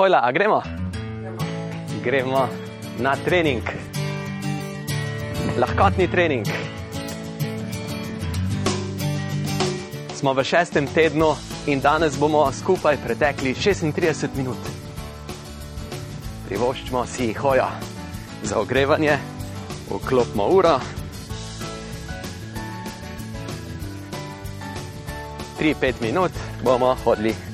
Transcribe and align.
Hojla, 0.00 0.20
a 0.24 0.32
gremo? 0.32 0.62
Gremo 2.04 2.48
na 2.98 3.16
trening. 3.24 3.62
Lahkotni 5.58 6.08
trening. 6.08 6.46
Smo 10.16 10.32
v 10.32 10.44
šestem 10.44 10.86
tednu 10.88 11.34
in 11.66 11.84
danes 11.84 12.16
bomo 12.16 12.48
skupaj 12.52 12.96
pretekli 13.04 13.52
36 13.52 14.40
minut. 14.40 14.56
Privoščimo 16.48 17.04
si 17.04 17.34
hojo 17.36 17.68
za 18.42 18.56
ogrevanje, 18.56 19.18
vklopimo 19.90 20.48
uro. 20.48 20.78
3-5 25.60 26.00
minut 26.00 26.32
bomo 26.64 26.96
hodili. 27.04 27.49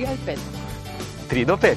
Tri 0.00 0.08
ali 0.08 0.18
pet. 0.24 0.38
3 1.28 1.44
do 1.44 1.56
5. 1.56 1.76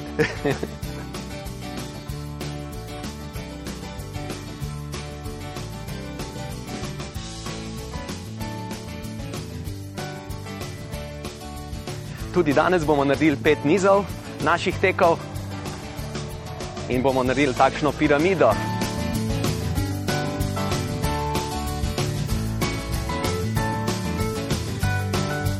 Tudi 12.32 12.52
danes 12.52 12.86
bomo 12.86 13.04
naredili 13.04 13.36
pet 13.36 13.58
nizov 13.64 14.04
naših 14.40 14.74
tekov 14.80 15.18
in 16.88 17.02
bomo 17.02 17.22
naredili 17.22 17.54
takšno 17.54 17.92
piramido. 17.92 18.54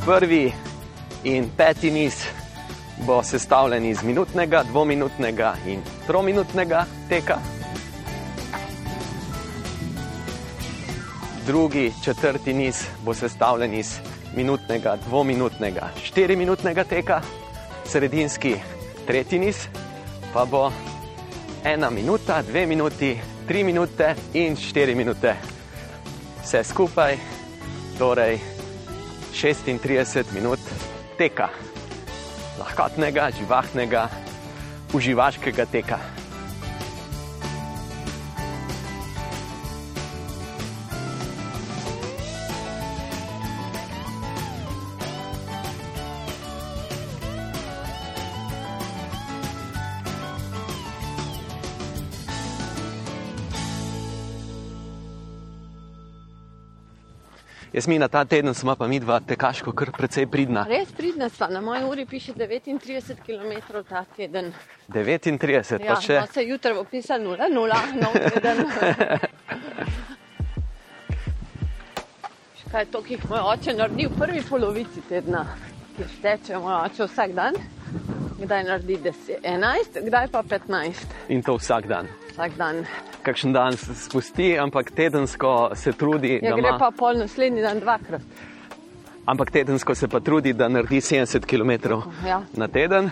Prvi 0.07 0.53
in 1.25 1.51
peti 1.57 1.91
niz 1.91 2.24
bo 3.07 3.23
sestavljen 3.23 3.85
iz 3.85 4.03
minutnega, 4.03 4.63
dvominutnega 4.63 5.55
in 5.67 5.83
trominutnega 6.07 6.85
teka. 7.09 7.39
Drugi, 11.47 11.93
četrti 12.05 12.55
niz 12.55 12.85
bo 13.05 13.15
sestavljen 13.15 13.75
iz 13.75 13.99
minutnega, 14.37 14.97
dvominutnega, 15.07 15.89
štiriminutnega 16.05 16.85
teka, 16.85 17.21
sredinski 17.87 18.55
tretji 19.07 19.39
niz 19.39 19.67
pa 20.33 20.45
bo 20.45 20.73
ena 21.65 21.91
minuta, 21.91 22.43
dve 22.43 22.67
minuti, 22.67 23.19
tri 23.47 23.65
minute 23.65 24.15
in 24.33 24.57
štiri 24.57 24.95
minute. 24.95 25.37
Vse 26.43 26.65
skupaj, 26.65 27.17
torej 27.99 28.39
36 29.33 30.25
minut 30.35 30.61
teka 31.19 31.74
lahkotnega, 32.59 33.31
živahnega, 33.39 34.09
uživaškega 34.95 35.67
teka. 35.67 35.99
Jaz 57.75 57.89
mi 57.89 57.99
na 57.99 58.07
ta 58.09 58.25
teden 58.25 58.55
smo 58.55 58.77
pa 58.77 58.87
mi 58.87 59.01
dva 59.01 59.19
tekaško 59.21 59.73
kar 59.73 59.91
precej 59.91 60.27
pridna. 60.27 60.63
Res 60.65 60.93
pridna 60.93 61.27
sta, 61.29 61.49
na 61.49 61.61
moji 61.61 61.83
uri 61.85 62.07
piše 62.07 62.33
39 62.33 62.79
km 63.19 63.53
ta 63.89 64.05
teden. 64.07 64.53
39, 64.89 65.83
Ja, 65.83 65.89
pa 65.89 66.01
še. 66.01 66.21
no, 66.21 66.27
se 66.27 66.45
jutri 66.45 66.71
bo 66.73 66.85
pisalo 66.85 67.35
0, 67.35 67.51
0, 67.51 67.75
nov 67.99 68.13
teden. 68.15 68.63
Kaj 72.71 72.83
je 72.83 72.91
to, 72.91 73.03
ki 73.03 73.15
jih 73.15 73.27
moj 73.31 73.43
oče 73.49 73.73
naredi 73.73 74.07
v 74.07 74.19
prvi 74.19 74.43
polovici 74.43 75.03
tedna, 75.09 75.43
ki 75.97 76.07
šteče 76.11 76.59
moj 76.59 76.79
oče 76.81 77.07
vsak 77.07 77.35
dan, 77.35 77.59
kdaj 78.39 78.65
naredi 78.65 78.97
10, 79.01 79.43
11, 79.43 80.01
kdaj 80.07 80.31
pa 80.31 80.43
15 80.45 81.05
In 81.29 81.43
to 81.43 81.55
vsak 81.57 81.87
dan. 81.87 82.07
vsak 82.33 82.55
dan. 82.55 82.83
Kakšen 83.25 83.53
dan 83.53 83.73
spusti, 83.77 84.53
ampak 84.59 84.91
tedensko 84.93 85.71
se 85.75 85.93
trudi, 85.93 86.39
Ja, 86.43 86.53
gre 86.57 86.69
ima. 86.69 86.79
pa 86.79 86.91
pol 86.91 87.17
naslednji 87.19 87.63
dan 87.63 87.81
dvakrat. 87.81 88.21
Ampak 89.27 89.51
tedensko 89.51 89.95
se 89.95 90.09
pa 90.09 90.21
trudi, 90.21 90.53
da 90.53 90.69
naredi 90.69 91.01
70 91.01 91.47
km 91.47 91.71
Ja. 92.27 92.43
na 92.53 92.69
teden. 92.69 93.11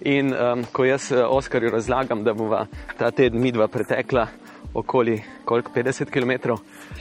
In 0.00 0.30
um, 0.32 0.62
ko 0.72 0.84
jaz 0.84 1.10
eh, 1.12 1.24
Oskarju 1.26 1.70
razlagam, 1.70 2.22
da 2.24 2.32
bova 2.34 2.66
ta 2.98 3.10
teden 3.10 3.40
midva 3.42 3.66
pretekla 3.68 4.26
okoli 4.74 5.22
koliko, 5.44 5.72
50 5.74 6.06
km, 6.06 6.54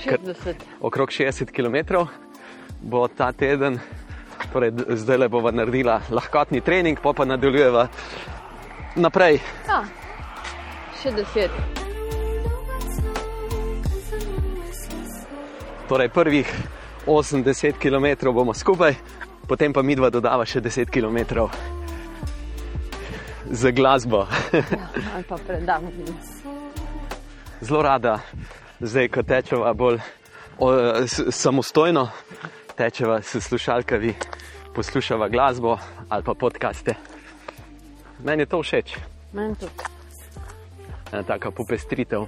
60. 0.06 0.54
okrog 0.82 1.10
60 1.10 1.52
km, 1.52 2.08
bo 2.82 3.08
ta 3.08 3.32
teden, 3.32 3.78
torej 4.54 4.72
zdaj 4.90 5.18
le 5.18 5.30
bova 5.30 5.52
naredila 5.52 6.02
lahkotni 6.10 6.62
trening, 6.62 6.98
pa 7.04 7.14
pa 7.14 7.26
nadaljujeva 7.26 7.88
naprej. 8.96 9.40
Ja, 9.68 9.84
še 11.04 11.12
10. 11.12 11.87
Torej 15.88 16.10
prvih 16.10 16.48
80 17.06 17.80
km 17.80 18.32
bomo 18.36 18.54
skupaj, 18.54 18.96
potem 19.48 19.74
pa 19.74 19.80
midva 19.82 20.10
dodava 20.12 20.44
še 20.44 20.60
10 20.60 20.92
km 20.92 21.48
z 23.48 23.72
glasbo. 23.72 24.28
Ja, 24.52 25.24
pa 25.24 25.40
predam. 25.40 25.88
Zelo 27.64 27.82
rada, 27.82 28.20
zdaj 28.84 29.08
ko 29.08 29.24
tečeva 29.24 29.72
bolj 29.74 30.04
o, 30.60 30.68
s, 31.08 31.24
samostojno, 31.32 32.10
tečeva 32.76 33.22
s 33.24 33.40
slušalkami, 33.48 34.12
poslušava 34.76 35.32
glasbo 35.32 35.80
ali 36.10 36.24
pa 36.24 36.34
podkaste. 36.36 36.96
Meni 38.28 38.44
je 38.44 38.52
to 38.52 38.60
všeč, 38.60 38.98
Meni 39.32 39.56
tudi. 39.56 39.72
ena 41.16 41.24
taka 41.24 41.52
popestritev. 41.52 42.28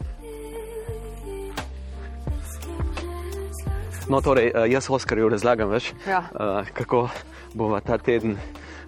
No, 4.10 4.22
torej, 4.22 4.48
eh, 4.48 4.68
jaz 4.68 4.90
Oskarju 4.90 5.30
razlagam 5.30 5.70
več, 5.70 5.94
Ja. 6.08 6.24
eh, 6.34 6.66
kako 6.74 7.10
bova 7.54 7.80
ta 7.80 7.98
teden 7.98 8.38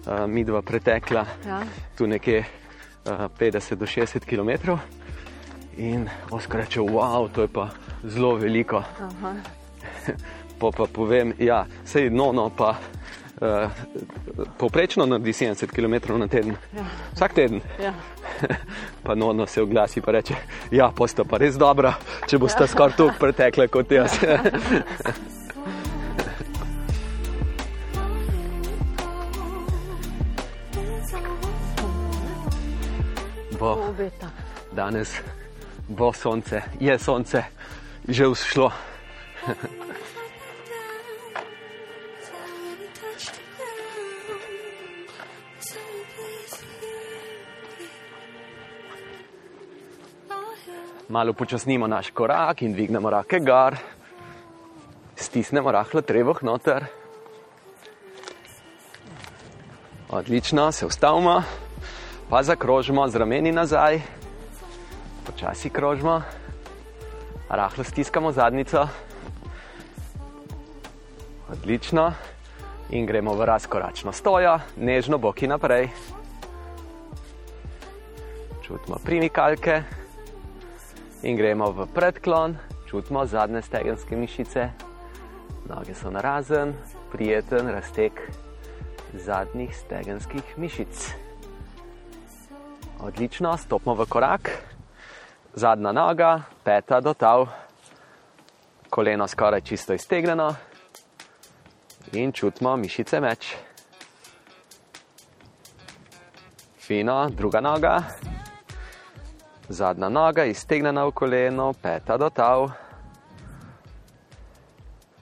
eh, 0.06 0.26
midva 0.26 0.62
pretekla 0.62 1.26
Ja. 1.46 1.60
tu 1.96 2.06
nekje 2.06 2.38
eh, 2.38 3.28
50 3.38 3.74
do 3.74 3.86
60 3.86 4.24
km. 4.26 4.78
In 5.76 6.08
Oskar 6.30 6.60
reče, 6.60 6.80
wow, 6.80 7.28
to 7.28 7.42
je 7.42 7.48
pa 7.48 7.68
zelo 8.04 8.34
veliko. 8.34 8.82
Aha. 9.00 9.34
Pa 10.62 10.70
pa 10.70 10.86
povem, 10.86 11.32
ja, 11.38 11.64
sej 11.84 12.10
no, 12.10 12.30
no, 12.32 12.50
pa 12.50 12.76
uh, 13.42 13.70
povprečno 14.58 15.06
naredi 15.06 15.32
70 15.32 15.66
km 15.66 16.18
na 16.18 16.28
teden. 16.28 16.56
Ja. 16.76 16.84
Vsak 17.14 17.34
teden. 17.34 17.60
Ja. 17.82 17.94
Pa 19.02 19.14
no, 19.14 19.32
no 19.32 19.46
se 19.46 19.62
oglasi 19.62 20.00
in 20.00 20.04
reče, 20.06 20.34
ja, 20.70 20.92
posta 20.96 21.24
pa 21.24 21.38
res 21.38 21.56
dobra, 21.58 21.94
če 22.26 22.38
boste 22.38 22.66
skoraj 22.66 22.96
toliko 22.96 23.16
pretekle 23.18 23.68
kot 23.68 23.90
jaz. 23.92 24.18
Bo 33.62 33.94
danes 34.72 35.20
bo 35.88 36.12
sonce, 36.12 36.62
je 36.80 36.98
sonce 36.98 37.44
že 38.08 38.26
vzšlo. 38.26 38.72
Malo 51.12 51.32
počasnimo 51.32 51.86
naš 51.86 52.08
korak 52.10 52.62
in 52.62 52.72
dvignemo 52.72 53.10
roke 53.10 53.36
gor, 53.44 53.76
stisnemo 55.16 55.72
rahlo 55.72 56.00
trebuh 56.00 56.40
noter. 56.42 56.86
Odlično, 60.08 60.72
se 60.72 60.86
ustavimo, 60.86 61.42
pa 62.30 62.42
zakrožimo 62.42 63.04
z 63.08 63.16
rameni 63.16 63.52
nazaj, 63.52 64.00
počasi 65.26 65.70
krožimo, 65.70 66.22
rahlo 67.48 67.84
stiskamo 67.84 68.32
zadnico. 68.32 68.88
Odlično. 71.52 72.12
In 72.90 73.06
gremo 73.06 73.34
v 73.34 73.44
razkoračno 73.44 74.12
stojo, 74.12 74.58
nežno 74.76 75.18
boki 75.18 75.46
naprej. 75.46 75.88
Čutimo 78.64 78.96
primikalke 79.04 80.01
in 81.22 81.36
gremo 81.36 81.70
v 81.70 81.86
predklon, 81.94 82.56
čutimo 82.90 83.26
zadnje 83.26 83.62
stegenske 83.62 84.16
mišice, 84.16 84.68
noge 85.68 85.94
so 85.94 86.10
narazen, 86.10 86.74
prijeten 87.12 87.68
razteg 87.68 88.12
zadnjih 89.14 89.76
stegenskih 89.76 90.58
mišic. 90.58 91.14
Odlično, 93.00 93.56
stopimo 93.56 93.94
v 93.94 94.06
korak, 94.06 94.50
zadnja 95.54 95.92
noga, 95.92 96.42
peta 96.64 97.00
do 97.00 97.14
tav, 97.14 97.46
koleno 98.90 99.28
skoraj 99.28 99.60
čisto 99.60 99.94
iztegnjeno. 99.94 100.54
In 102.12 102.32
čutimo 102.32 102.76
mišice 102.76 103.20
meč. 103.20 103.54
Fino, 106.78 107.28
druga 107.30 107.60
noga, 107.60 108.02
zadnja 109.72 110.08
noga 110.08 110.44
iztegnjena 110.44 111.04
v 111.04 111.12
koleno, 111.12 111.72
peta 111.72 112.16
do 112.16 112.30
tav. 112.30 112.70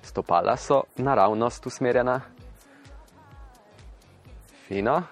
Stopala 0.03 0.57
so 0.57 0.83
naravnost 0.97 1.67
usmerjena. 1.67 2.21
Fino, 4.67 5.03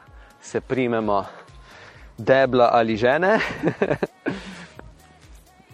se 0.40 0.60
primemo 0.60 1.24
debla 2.18 2.70
ali 2.72 2.96
žene 2.96 3.38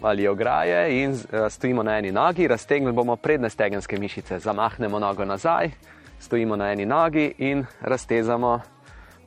ali 0.01 0.27
ograje 0.27 1.03
in 1.03 1.11
uh, 1.11 1.17
stojimo 1.49 1.83
na 1.83 1.97
eni 1.97 2.11
nogi, 2.11 2.47
raztegnili 2.47 2.93
bomo 2.93 3.15
predne 3.15 3.49
stegenske 3.49 3.97
mišice, 3.97 4.39
zamahnemo 4.39 4.99
nogo 4.99 5.25
nazaj, 5.25 5.71
stojimo 6.19 6.55
na 6.55 6.71
eni 6.71 6.85
nogi 6.85 7.33
in 7.37 7.65
raztezamo 7.81 8.59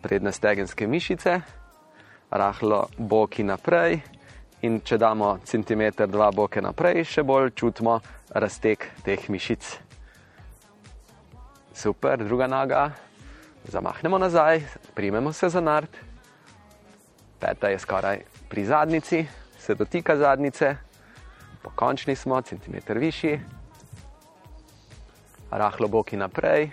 predne 0.02 0.32
stegenske 0.32 0.86
mišice, 0.86 1.40
rahlo 2.30 2.86
boki 2.98 3.42
naprej. 3.42 4.00
In 4.66 4.80
če 4.82 4.96
damo 4.98 5.36
centimeter, 5.46 6.08
dva 6.10 6.32
boke 6.34 6.58
naprej, 6.58 7.04
še 7.06 7.22
bolj 7.22 7.52
čutimo 7.54 8.00
razteg 8.34 8.88
teh 9.06 9.28
mišic. 9.30 9.62
Super, 11.78 12.18
druga 12.26 12.48
noga, 12.50 12.88
zamahnemo 13.70 14.18
nazaj, 14.18 14.64
primemo 14.98 15.30
se 15.32 15.46
za 15.48 15.62
nard, 15.62 15.94
peta 17.38 17.70
je 17.70 17.78
skoraj 17.78 18.24
pri 18.50 18.64
zadnici, 18.66 19.22
se 19.58 19.78
dotika 19.78 20.16
zadnice, 20.18 20.72
pokončni 21.62 22.16
smo, 22.18 22.40
centimeter 22.42 22.98
višji, 22.98 23.38
rahlo 25.54 25.88
boki 25.88 26.18
naprej. 26.18 26.72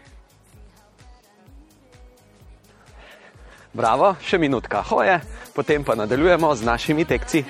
Bravo, 3.75 4.15
še 4.23 4.41
minutka 4.41 4.81
hoje, 4.89 5.19
potem 5.53 5.85
pa 5.85 5.93
nadaljujemo 5.99 6.49
z 6.55 6.65
našimi 6.65 7.05
tekci. 7.05 7.45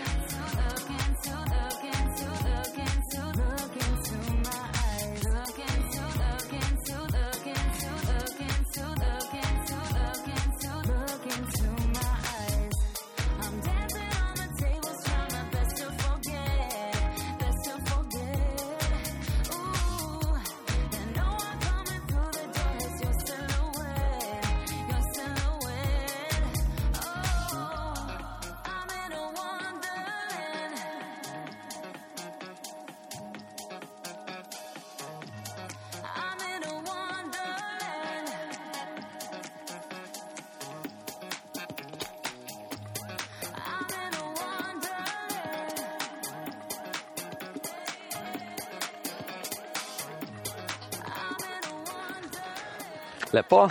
Lepo. 53.36 53.68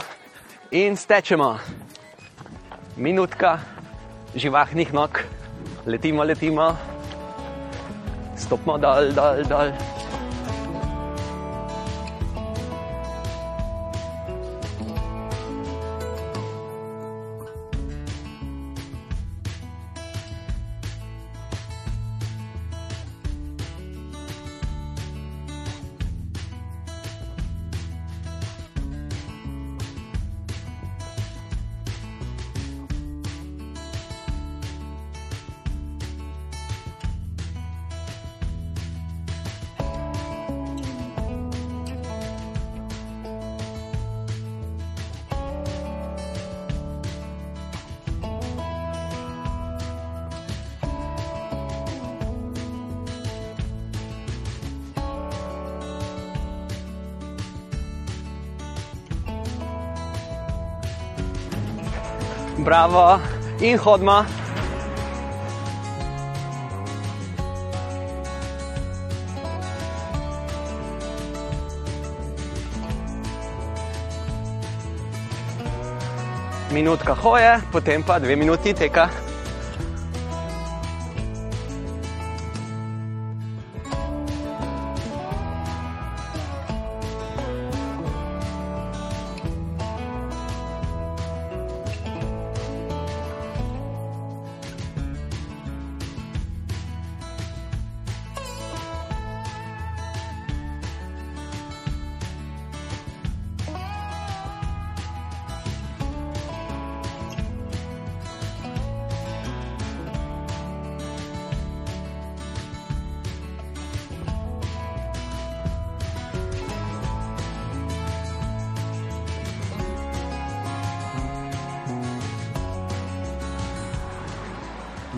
In 0.70 0.96
stečemo. 0.96 1.56
Minutka 2.96 3.60
živahnih 4.36 4.92
nog, 4.92 5.24
letimo, 5.86 6.22
letimo, 6.22 6.76
stopimo 8.36 8.76
dol, 8.78 9.08
dol, 9.16 9.40
dol. 9.48 9.72
Bravo 62.84 63.18
in 63.60 63.78
hodma. 63.78 64.26
Minutka 76.70 77.14
hoje, 77.14 77.62
potem 77.72 78.02
pa 78.02 78.18
dve 78.18 78.36
minuti 78.36 78.74
teka. 78.74 79.23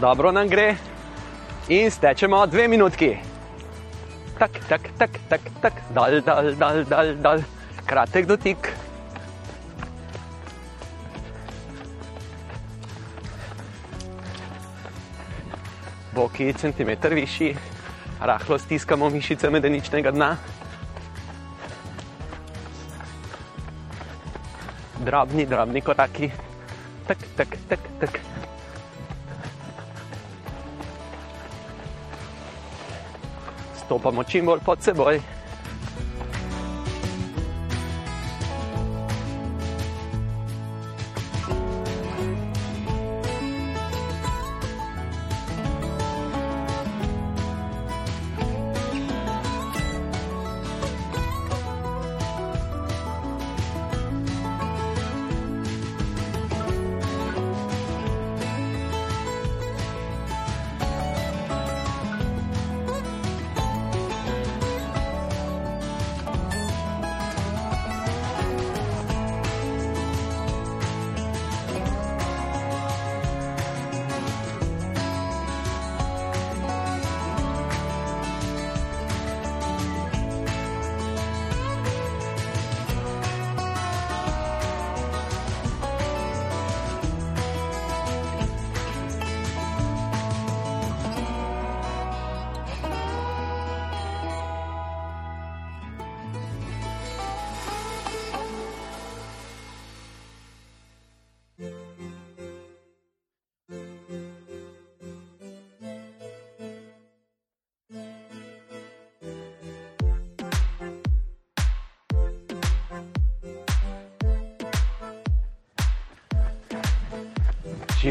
Dobro 0.06 0.30
nam 0.32 0.46
gre 0.48 0.76
in 1.68 1.90
stečemo 1.90 2.46
dve 2.46 2.68
minutki. 2.68 3.16
Tak, 4.38 4.50
tak, 4.68 4.80
tak, 4.98 5.10
tak, 5.28 5.40
tak, 5.58 5.74
dal, 5.90 6.20
dal, 6.22 6.54
dal, 6.54 6.84
dal, 6.84 7.08
dal. 7.18 7.42
kratek 7.86 8.26
dotik. 8.26 8.70
Boki 16.14 16.54
centimeter 16.54 17.10
višji, 17.10 17.56
rahlo 18.22 18.58
stiskamo 18.62 19.10
mišice 19.10 19.50
medeničnega 19.50 20.14
dna. 20.14 20.30
Drobni, 25.02 25.50
drobni 25.50 25.82
koraki. 25.82 26.30
Tak, 27.10 27.18
tak, 27.34 27.58
tak, 27.66 27.82
tak. 27.98 28.35
Stopamo 33.86 34.24
čim 34.24 34.46
bolj 34.46 34.60
pod 34.66 34.82
seboj. 34.82 35.20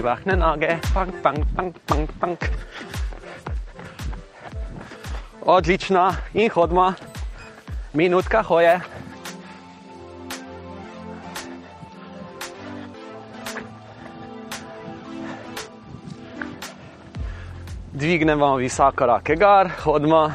Živahne 0.06 0.36
noge, 0.38 0.78
punk, 0.94 1.14
punk, 1.24 1.46
punk, 1.58 1.76
punk, 1.88 2.10
punk. 2.22 2.40
Odlično 5.42 6.14
in 6.34 6.50
hodimo, 6.54 6.94
minutka 7.94 8.44
hoje. 8.44 8.80
Dvignemo 17.94 18.56
visoko 18.56 19.06
roke 19.06 19.36
gor, 19.36 19.70
hodimo, 19.84 20.32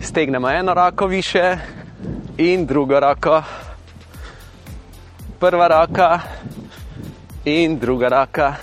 stegnemo 0.00 0.50
eno 0.50 0.74
roko 0.74 1.06
više 1.06 1.56
in 2.38 2.66
drugo 2.66 3.00
roko. 3.00 3.42
Prva 5.40 5.66
roka 5.68 6.20
in 7.44 7.78
druga 7.78 8.08
roka. 8.08 8.56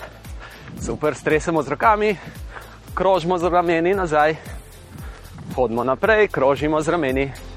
Super, 0.82 1.16
stresemo 1.16 1.64
z 1.64 1.68
rokami, 1.68 2.18
krožimo 2.94 3.38
z 3.38 3.44
rameni 3.44 3.94
nazaj, 3.94 4.36
hodimo 5.56 5.84
naprej, 5.84 6.28
krožimo 6.28 6.82
z 6.82 6.88
rameni. 6.88 7.49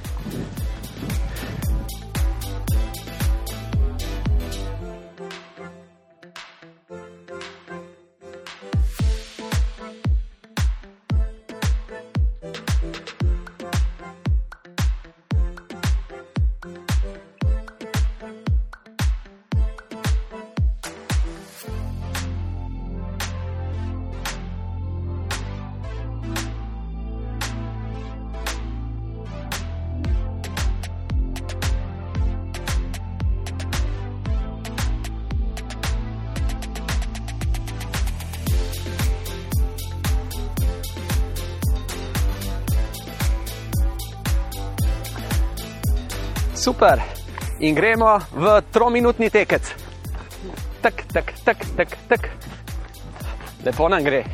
Super. 46.82 46.98
In 47.62 47.78
gremo 47.78 48.18
v 48.34 48.58
trominutni 48.74 49.30
tekec. 49.30 49.62
Tak, 50.82 51.06
tak, 51.14 51.30
tak, 51.46 51.58
tak, 51.78 51.90
tak. 52.10 52.22
Lepo 53.62 53.86
nam 53.86 54.02
gre, 54.02 54.26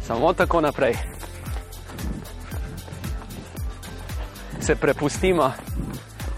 samo 0.00 0.32
tako 0.32 0.64
naprej. 0.64 0.96
Se 4.60 4.72
prepustimo, 4.72 5.52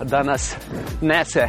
da 0.03 0.27
nas 0.27 0.59
nese. 1.01 1.47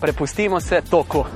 Prepustimo 0.00 0.60
se 0.60 0.78
toku. 0.90 1.26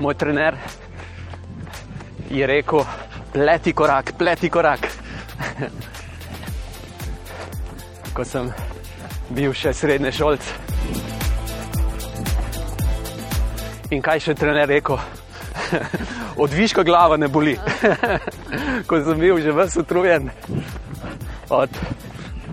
Moj 0.00 0.14
trener 0.14 0.56
je 2.30 2.46
rekel, 2.46 2.84
pleti 3.32 3.72
korak, 3.72 4.12
pleti 4.18 4.50
korak. 4.50 4.80
Ko 8.14 8.24
sem 8.24 8.52
bil 9.30 9.52
še 9.54 9.72
srednje 9.76 10.12
šolc. 10.16 10.52
In 13.90 14.02
kaj 14.02 14.20
še 14.24 14.34
trener 14.38 14.68
rekel? 14.70 14.98
Odviška 16.42 16.82
glava 16.86 17.16
ne 17.20 17.28
boli. 17.28 17.58
Ko 18.88 19.02
sem 19.04 19.20
bil 19.20 19.42
že 19.44 19.52
vse 19.52 19.84
utrujen 19.84 20.30
od 21.50 21.70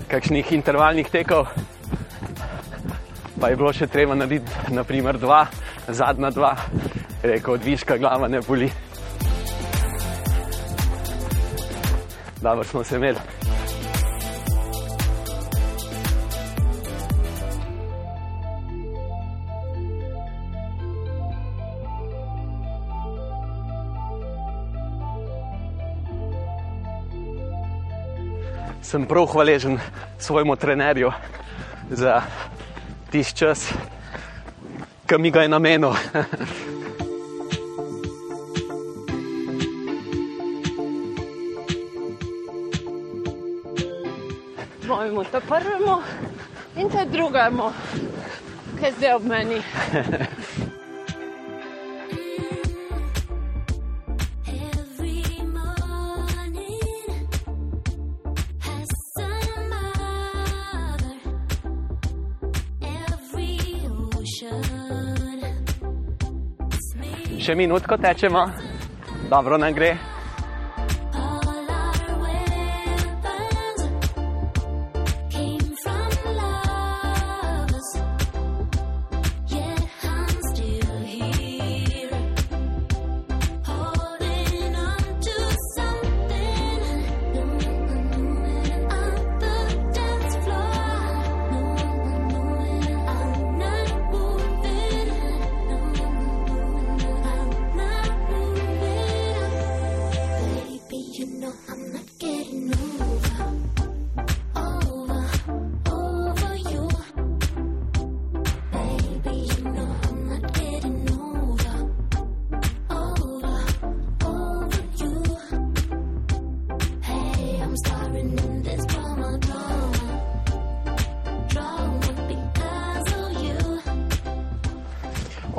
kakšnih 0.09 0.51
intervalnih 0.57 1.07
tekov, 1.11 1.47
pa 3.39 3.51
je 3.51 3.57
bilo 3.59 3.71
še 3.75 3.87
treba 3.91 4.15
narediti, 4.17 4.51
naprimer, 4.73 5.19
dva, 5.21 5.45
zadnja 5.87 6.31
dva, 6.33 6.55
rekel, 7.27 7.53
odviška 7.53 7.97
glava 7.97 8.27
ne 8.27 8.41
boli. 8.41 8.71
Dobro 12.41 12.63
smo 12.63 12.83
se 12.83 12.95
imeli. 12.95 13.17
Sem 28.81 29.05
prav 29.05 29.25
hvaležen 29.25 29.79
svojemu 30.19 30.55
trenerju 30.55 31.11
za 31.89 32.21
tisti 33.11 33.37
čas, 33.37 33.73
ki 35.07 35.17
mi 35.17 35.31
ga 35.31 35.41
je 35.41 35.49
namenil. 35.49 35.91
to 45.31 45.41
prvemu 45.41 46.01
in 46.75 46.89
te 46.89 47.05
drugemu, 47.05 47.71
ki 48.79 48.85
je 48.85 48.91
zdaj 48.91 49.13
ob 49.13 49.25
meni. 49.25 49.61
Še 67.47 67.55
minutko 67.55 67.95
tečemo, 67.97 68.43
dobro 69.31 69.57
nam 69.57 69.73
gre. 69.73 70.16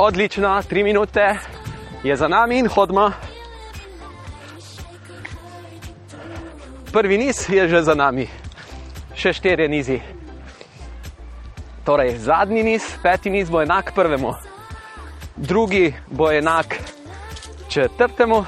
Odlično, 0.08 0.62
tri 0.68 0.82
minute 0.84 1.36
je 2.04 2.16
za 2.16 2.28
nami 2.28 2.58
in 2.58 2.68
hodimo. 2.68 3.10
Prvi 6.92 7.18
niz 7.18 7.48
je 7.48 7.68
že 7.68 7.82
za 7.82 7.94
nami, 7.94 8.24
še 9.14 9.32
štirje 9.32 9.68
nizi. 9.68 9.98
Torej, 11.84 12.16
zadnji 12.24 12.62
niz, 12.62 12.88
peti 13.02 13.30
niz 13.30 13.50
bo 13.50 13.60
enak 13.60 13.92
prvemu, 13.94 14.32
drugi 15.36 15.92
bo 16.10 16.32
enak 16.32 16.78
četrtemu 17.68 18.44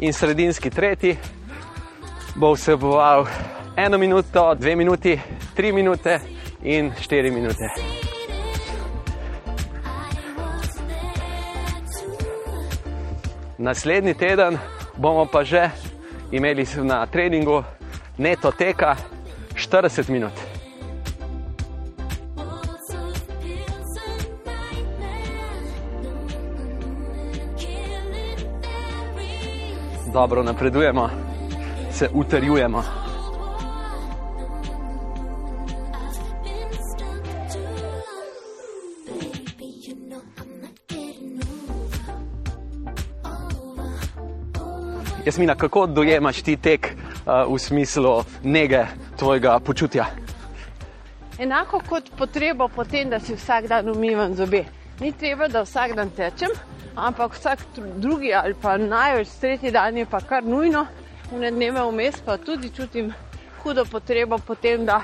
in 0.00 0.12
sredinski 0.12 0.70
tretji 0.70 1.18
bo 2.34 2.54
vseboval 2.56 3.26
eno 3.76 3.98
minuto, 3.98 4.54
dve 4.54 4.76
minuti, 4.76 5.20
tri 5.54 5.72
minute 5.72 6.20
in 6.62 6.92
štiri 7.00 7.30
minute. 7.30 7.97
Naslednji 13.58 14.14
teden 14.14 14.58
bomo 14.96 15.26
pa 15.26 15.44
že 15.44 15.70
imeli 16.30 16.66
na 16.82 17.06
treningu 17.06 17.64
neto 18.18 18.52
teka 18.52 18.96
40 19.54 20.10
minut. 20.10 20.32
Dobro 30.12 30.42
napredujemo, 30.42 31.10
se 31.90 32.08
utrjujemo. 32.14 33.07
Jasmina, 45.28 45.54
kako 45.54 45.86
dojemaš 45.86 46.42
ti 46.42 46.56
tek 46.56 46.86
uh, 46.88 47.54
v 47.54 47.58
smislu 47.58 48.24
nege 48.42 48.86
tvojega 49.18 49.58
počutja? 49.60 50.06
Enako 51.38 51.82
kot 51.88 52.10
potrebo 52.16 52.68
potem, 52.68 53.10
da 53.10 53.20
si 53.20 53.34
vsak 53.34 53.66
dan 53.68 53.90
umivam 53.92 54.32
zobe. 54.34 54.62
Ni 55.00 55.12
treba, 55.12 55.48
da 55.48 55.66
vsak 55.66 55.92
dan 55.96 56.10
tečem, 56.16 56.48
ampak 56.96 57.36
vsak 57.36 57.58
drugi 57.76 58.32
ali 58.34 58.54
pa 58.62 58.78
največ 58.78 59.34
tretji 59.40 59.70
dan 59.70 59.96
je 59.96 60.06
pa 60.06 60.20
kar 60.20 60.44
nujno. 60.44 60.86
V 61.30 61.50
dneve 61.50 61.82
vmes 61.90 62.22
pa 62.24 62.38
tudi 62.38 62.70
čutim 62.72 63.12
hudo 63.62 63.84
potrebo 63.84 64.38
potem, 64.38 64.86
da, 64.86 65.02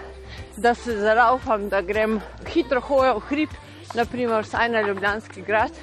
da 0.56 0.74
se 0.74 0.96
zaraufam, 0.96 1.68
da 1.68 1.82
grem 1.82 2.16
hitro 2.48 2.80
hojo 2.80 3.18
v 3.18 3.26
hrib, 3.28 3.50
naprimer 3.94 4.48
vsaj 4.48 4.72
na 4.72 4.80
Ljubljanski 4.80 5.42
grad, 5.42 5.76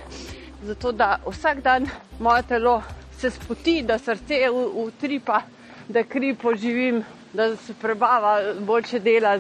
zato 0.63 0.91
da 0.91 1.19
vsak 1.29 1.61
dan 1.61 1.85
moje 2.19 2.43
telo 2.49 2.81
se 3.21 3.29
spoti, 3.31 3.81
da 3.83 3.97
srce 3.97 4.49
utripa, 4.75 5.41
da 5.87 6.03
kri 6.03 6.35
poživim, 6.35 7.03
da 7.33 7.55
se 7.55 7.73
prebava 7.73 8.39
boljše 8.59 8.99
dela. 8.99 9.39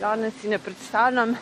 Danes 0.00 0.34
si 0.34 0.48
ne 0.48 0.58
predstavljam, 0.58 1.34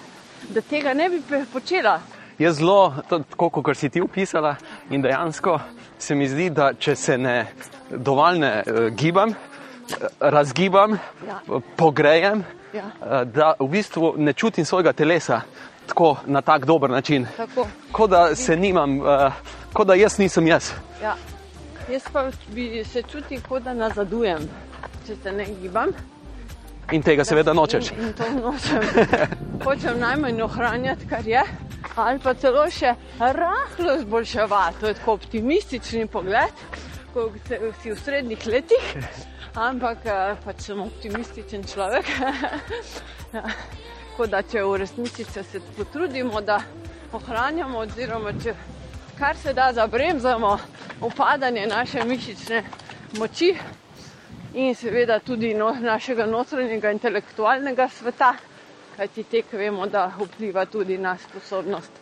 da 0.49 0.61
tega 0.61 0.95
ne 0.95 1.09
bi 1.09 1.23
počela. 1.53 2.01
Je 2.39 2.53
zelo, 2.53 2.95
tako 3.09 3.51
kot 3.51 3.77
si 3.77 3.89
ti 3.89 4.01
opisala, 4.01 4.55
in 4.91 5.03
dejansko 5.03 5.59
se 5.99 6.15
mi 6.15 6.29
zdi, 6.29 6.51
da 6.51 6.73
če 6.75 6.95
se 6.97 7.19
ne 7.19 7.47
dovolj 7.91 8.39
ne 8.39 8.53
eh, 8.59 8.91
gibam, 8.91 9.31
eh, 9.31 9.95
razgibam, 10.21 10.99
Ja. 11.27 11.41
pogrejem, 11.77 12.45
Ja. 12.73 12.85
eh, 13.03 13.25
da 13.25 13.55
v 13.59 13.69
bistvu 13.69 14.15
ne 14.17 14.33
čutim 14.33 14.65
svojega 14.65 14.93
telesa 14.93 15.41
tako 15.87 16.17
na 16.27 16.43
tak 16.43 16.65
dober 16.67 16.91
način. 16.91 17.27
Tako. 17.37 17.67
Kot 17.93 18.11
da 18.11 18.35
se 18.35 18.57
nimam, 18.57 18.99
uh, 19.01 19.33
kot 19.73 19.87
da 19.87 19.95
jaz 19.95 20.19
nisem 20.19 20.47
jaz. 20.47 20.71
Ja. 21.03 21.15
Jaz 21.93 22.03
pa 22.13 22.31
bi 22.49 22.85
se 22.85 23.03
čutim, 23.03 23.41
kot 23.49 23.63
da 23.63 23.75
nazadujem, 23.75 24.49
če 25.07 25.15
se 25.23 25.33
ne 25.33 25.45
gibam. 25.61 25.93
In 26.93 27.03
tega 27.03 27.25
seveda 27.25 27.55
nočeš. 27.55 27.91
In, 27.95 28.09
in 28.09 28.13
to 28.19 28.27
nočem. 28.35 28.83
Hočem 29.67 30.01
najmanj 30.03 30.43
ohranjati, 30.43 31.07
kar 31.11 31.27
je, 31.27 31.43
ali 31.97 32.19
pa 32.23 32.35
celo 32.35 32.67
še 32.71 32.95
rahlo 33.19 33.95
izboljševati. 34.01 34.81
To 34.81 34.91
je 34.91 34.99
tako 34.99 35.15
optimistični 35.21 36.07
pogled, 36.11 36.65
ko 37.15 37.31
se- 37.49 37.73
si 37.83 37.95
v 37.95 37.99
srednjih 38.03 38.47
letih, 38.47 38.87
ampak 39.55 40.07
eh, 40.07 40.37
pač 40.45 40.67
sem 40.69 40.83
optimističen 40.83 41.65
človek. 41.71 42.11
Tako 44.17 44.27
da, 44.33 44.41
če 44.43 44.63
v 44.65 44.77
resnici 44.81 45.25
se, 45.29 45.43
se 45.45 45.61
potrudimo, 45.77 46.41
da 46.41 46.61
ohranjamo, 47.13 47.83
oziroma 47.85 48.33
če 48.43 48.55
kar 49.19 49.37
se 49.37 49.53
da 49.53 49.73
zabremzamo 49.73 50.59
upadanje 51.01 51.67
naše 51.67 52.05
mišične 52.05 52.63
moči, 53.19 53.55
in 54.57 54.75
seveda 54.75 55.19
tudi 55.21 55.55
no, 55.55 55.75
našega 55.81 56.27
notranjega 56.27 56.91
intelektualnega 56.91 57.89
sveta, 57.89 58.35
kajti 58.97 59.23
tek 59.23 59.53
vemo, 59.53 59.87
da 59.87 60.09
vpliva 60.19 60.65
tudi 60.67 60.99
na 60.99 61.17
sposobnost 61.19 61.93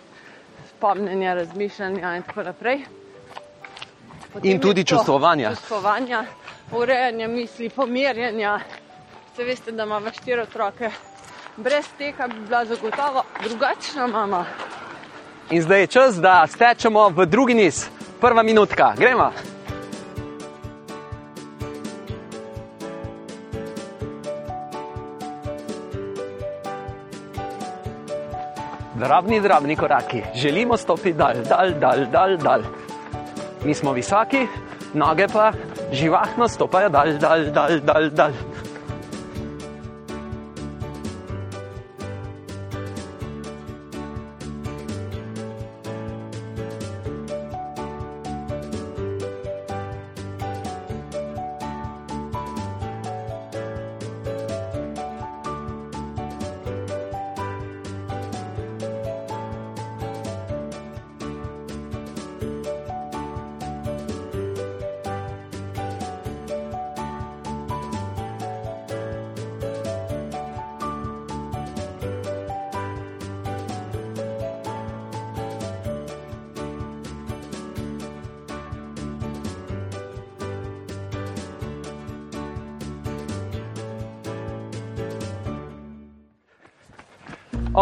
spomnjenja, 0.68 1.34
razmišljanja 1.34 2.16
in 2.16 2.22
tako 2.22 2.42
naprej. 2.42 2.84
Potem 4.32 4.50
In 4.50 4.60
tudi 4.60 4.84
čustvovanja. 4.84 5.50
Čustvovanja, 5.50 6.24
urejanja 6.72 7.28
misli, 7.28 7.68
pomirjanja. 7.70 8.60
Se 9.36 9.44
veste, 9.44 9.72
da 9.72 9.82
imamo 9.82 10.10
štiri 10.12 10.40
otroke. 10.40 10.90
Brez 11.56 11.86
tega 11.98 12.26
bi 12.28 12.40
bila 12.40 12.64
zagotovo 12.64 13.22
drugačna 13.42 14.06
mama. 14.06 14.46
In 15.50 15.62
zdaj 15.62 15.80
je 15.80 15.86
čas, 15.86 16.16
da 16.16 16.46
stečemo 16.48 17.08
v 17.08 17.26
drugi 17.26 17.54
niz. 17.54 17.84
Prva 18.20 18.42
minutka, 18.42 18.94
gremo. 18.96 19.28
Drobni, 28.94 29.40
drobni 29.40 29.76
koraki, 29.76 30.22
želimo 30.34 30.76
stopiti 30.76 31.12
dal, 31.12 31.34
dal, 31.48 31.70
dal, 31.80 32.06
dal, 32.12 32.36
dal. 32.36 32.62
Mi 33.64 33.74
smo 33.74 33.92
visoki, 33.92 34.46
noge 34.94 35.26
pa 35.28 35.52
živahno 35.92 36.48
stopajo 36.48 36.88
dal, 36.88 37.18
dal, 37.18 37.44
dal, 37.52 37.80
dal, 37.80 38.10
dal. 38.10 38.32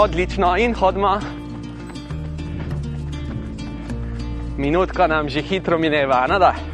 Odlično 0.02 0.56
in 0.56 0.74
hodimo. 0.74 1.20
Minutka 4.58 5.06
nam 5.06 5.28
že 5.28 5.42
hitro 5.42 5.78
mineva, 5.78 6.26
nada. 6.26 6.71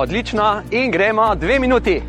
Odlično 0.00 0.62
in 0.70 0.90
gremo 0.90 1.34
dve 1.34 1.58
minuti. 1.58 2.02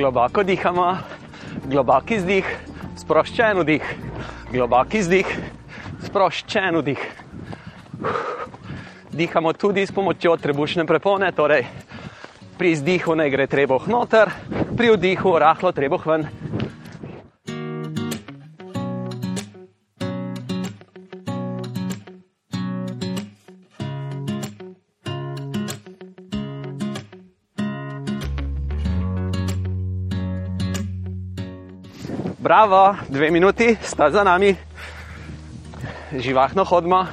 Globoko 0.00 0.40
dihamo, 0.40 0.94
globok 1.68 2.14
izdih, 2.16 2.46
sproščen 2.96 3.58
vdih, 3.60 3.84
globok 4.48 4.94
izdih, 4.96 5.28
sproščen 6.06 6.78
vdih. 6.80 7.02
Dihamo 9.12 9.52
tudi 9.52 9.84
s 9.84 9.92
pomočjo 9.92 10.38
trebušne 10.40 10.86
prepone, 10.88 11.28
torej 11.36 11.66
pri 12.56 12.72
izdihu 12.78 13.12
ne 13.12 13.28
gre 13.28 13.44
trebuh 13.44 13.90
noter, 13.92 14.32
pri 14.72 14.94
vdihu 14.96 15.34
rahlo 15.36 15.68
trebuh 15.76 16.08
ven. 16.08 16.24
Bravo, 32.50 32.96
dve 33.08 33.30
minuti 33.30 33.76
sta 33.78 34.10
za 34.10 34.24
nami, 34.24 34.56
živahno 36.18 36.64
hodimo. 36.64 37.06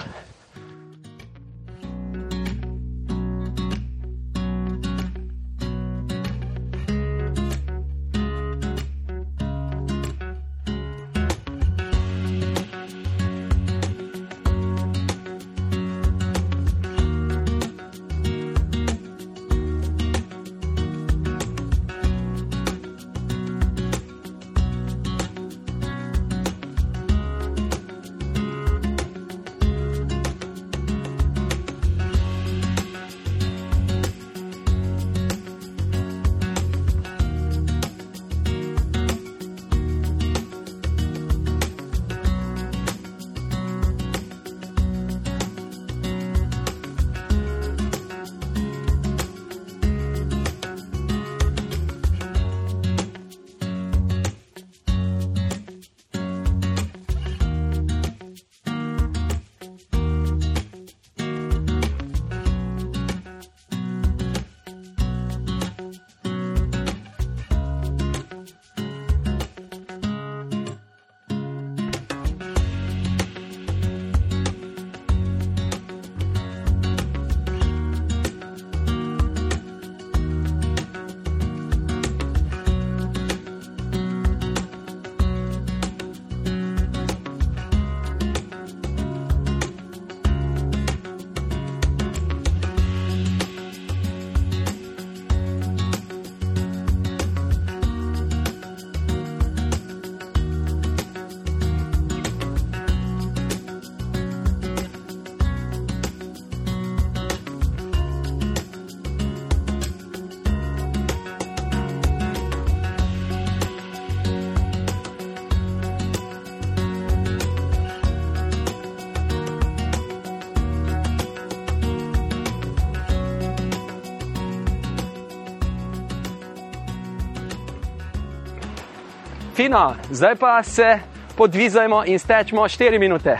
Fino, 129.58 129.96
zdaj 130.12 130.36
pa 130.36 130.64
se 130.64 131.00
podvizajmo 131.38 132.04
in 132.06 132.20
stečemo 132.20 132.62
4 132.62 133.00
minute. 133.00 133.38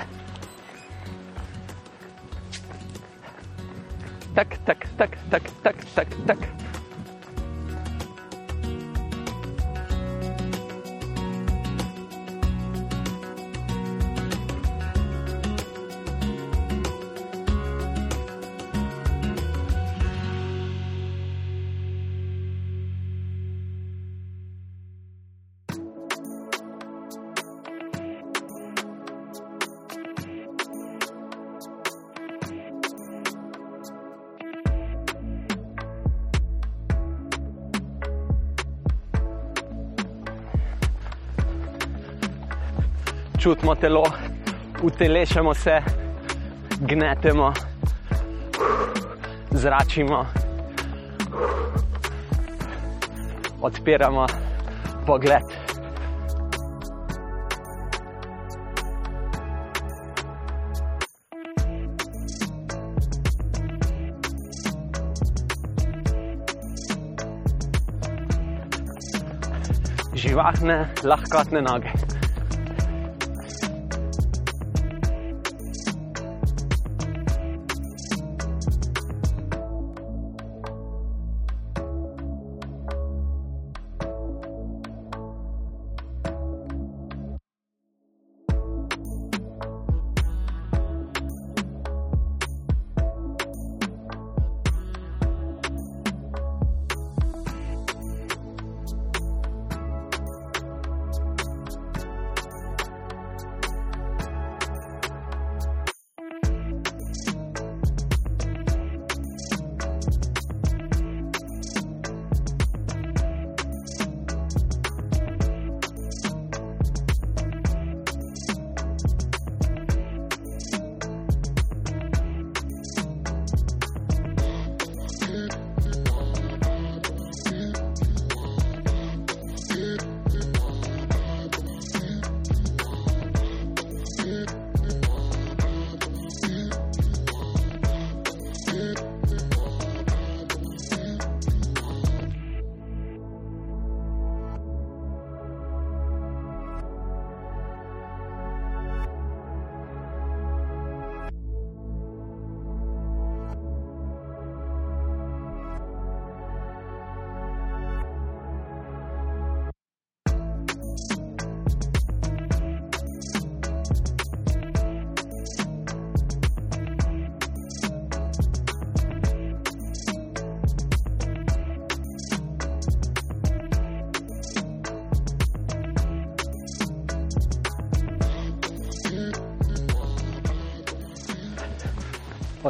Čutimo 43.48 43.76
telo, 43.76 44.04
utelešamo 44.84 45.54
se, 45.54 45.82
gnetemo, 46.80 47.54
zračimo, 49.52 50.26
odpiramo 53.62 54.26
pogled. 55.06 55.44
Živahne, 70.16 70.88
lahkotne 71.04 71.62
noge. 71.62 72.17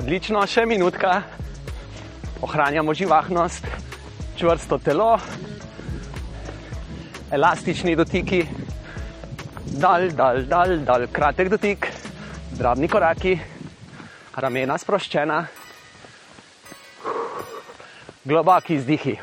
Odlično, 0.07 0.39
še 0.47 0.61
minutka. 0.63 1.17
Ohranjamo 2.39 2.93
živahnost, 2.95 3.65
čvrsto 4.39 4.77
telo, 4.79 5.09
elastični 7.35 7.91
dotiki, 7.99 8.39
dal, 9.83 10.07
dal, 10.15 10.39
dal, 10.47 10.77
dal, 10.87 11.03
kratek 11.11 11.51
dotik, 11.51 11.89
drobni 12.55 12.87
koraki, 12.87 13.35
ramena 14.39 14.79
sproščena, 14.79 15.41
globoki 18.23 18.79
izdihi. 18.79 19.17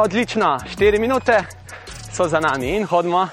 Odlično, 0.00 0.58
4 0.78 0.98
minute 0.98 1.44
so 2.12 2.28
za 2.28 2.40
nami 2.40 2.76
in 2.76 2.84
hodimo. 2.84 3.28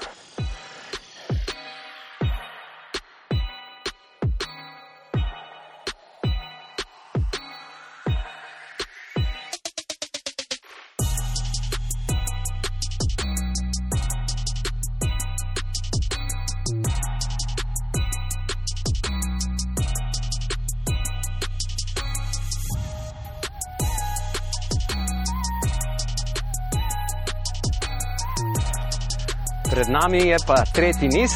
Nami 30.06 30.28
je 30.28 30.36
pa 30.46 30.54
tretji 30.74 31.08
niz. 31.08 31.32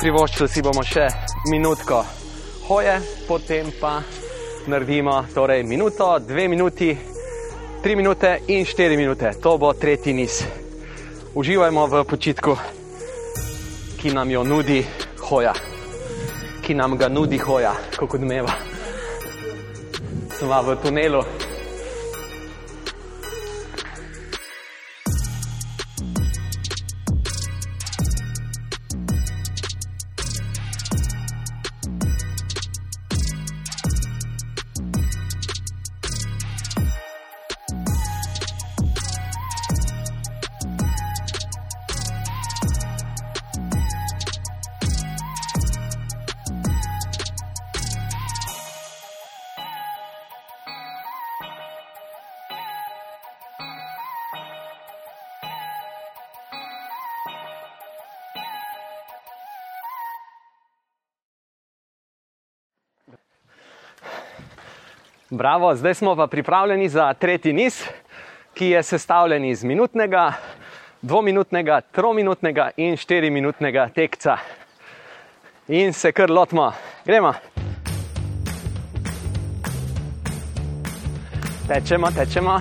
Privoščili 0.00 0.48
si 0.50 0.62
bomo 0.66 0.82
še 0.82 1.04
minutko 1.46 2.00
hoje, 2.66 2.96
potem 3.28 3.68
pa 3.78 4.00
naredimo 4.66 5.12
torej 5.34 5.62
minuto, 5.62 6.08
dve 6.26 6.48
minuti, 6.50 6.88
tri 7.84 7.94
minute 7.94 8.32
in 8.50 8.66
štiri 8.66 8.96
minute. 8.98 9.30
To 9.42 9.52
bo 9.62 9.70
tretji 9.78 10.14
niz. 10.16 10.40
Uživajmo 11.38 11.84
v 11.86 12.00
počitku, 12.02 12.56
ki 14.00 14.10
nam 14.10 14.30
jo 14.34 14.42
nudi 14.42 14.80
hoja, 15.28 15.54
ki 16.66 16.74
nam 16.74 16.98
ga 16.98 17.06
nudi 17.06 17.38
hoja, 17.38 17.76
kot 17.94 18.18
odmeva. 18.18 18.58
Smo 20.34 20.62
v 20.66 20.76
tunelu. 20.82 21.22
Bravo, 65.30 65.74
zdaj 65.74 65.94
smo 65.94 66.16
pa 66.16 66.26
pripravljeni 66.26 66.88
za 66.88 67.14
tretji 67.14 67.52
niz, 67.52 67.84
ki 68.54 68.66
je 68.66 68.82
sestavljen 68.82 69.44
iz 69.44 69.64
minutnega, 69.64 70.32
dvominutnega, 71.02 71.80
trominutnega 71.80 72.70
in 72.76 72.96
štiriminutnega 72.96 73.88
tekca. 73.94 74.36
In 75.68 75.92
se 75.92 76.12
kar 76.12 76.30
lotimo, 76.30 76.72
gremo. 77.04 77.32
Tečemo, 81.68 82.10
tečemo. 82.10 82.60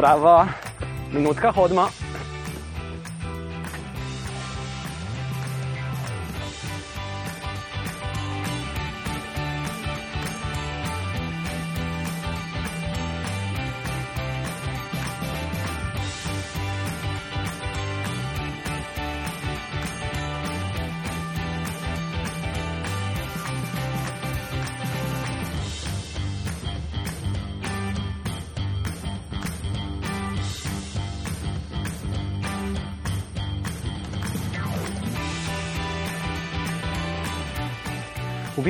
Bravo, 0.00 0.48
minutka 1.12 1.52
hodimo. 1.52 1.99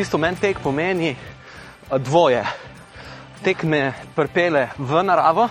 Bistvu 0.00 0.18
meni 0.18 0.40
tek 0.40 0.58
pomeni 0.64 1.10
eh, 1.12 1.98
dvoje. 1.98 2.44
Tek 3.44 3.62
me 3.64 3.82
pripele 4.16 4.68
v 4.78 5.02
naravo, 5.04 5.48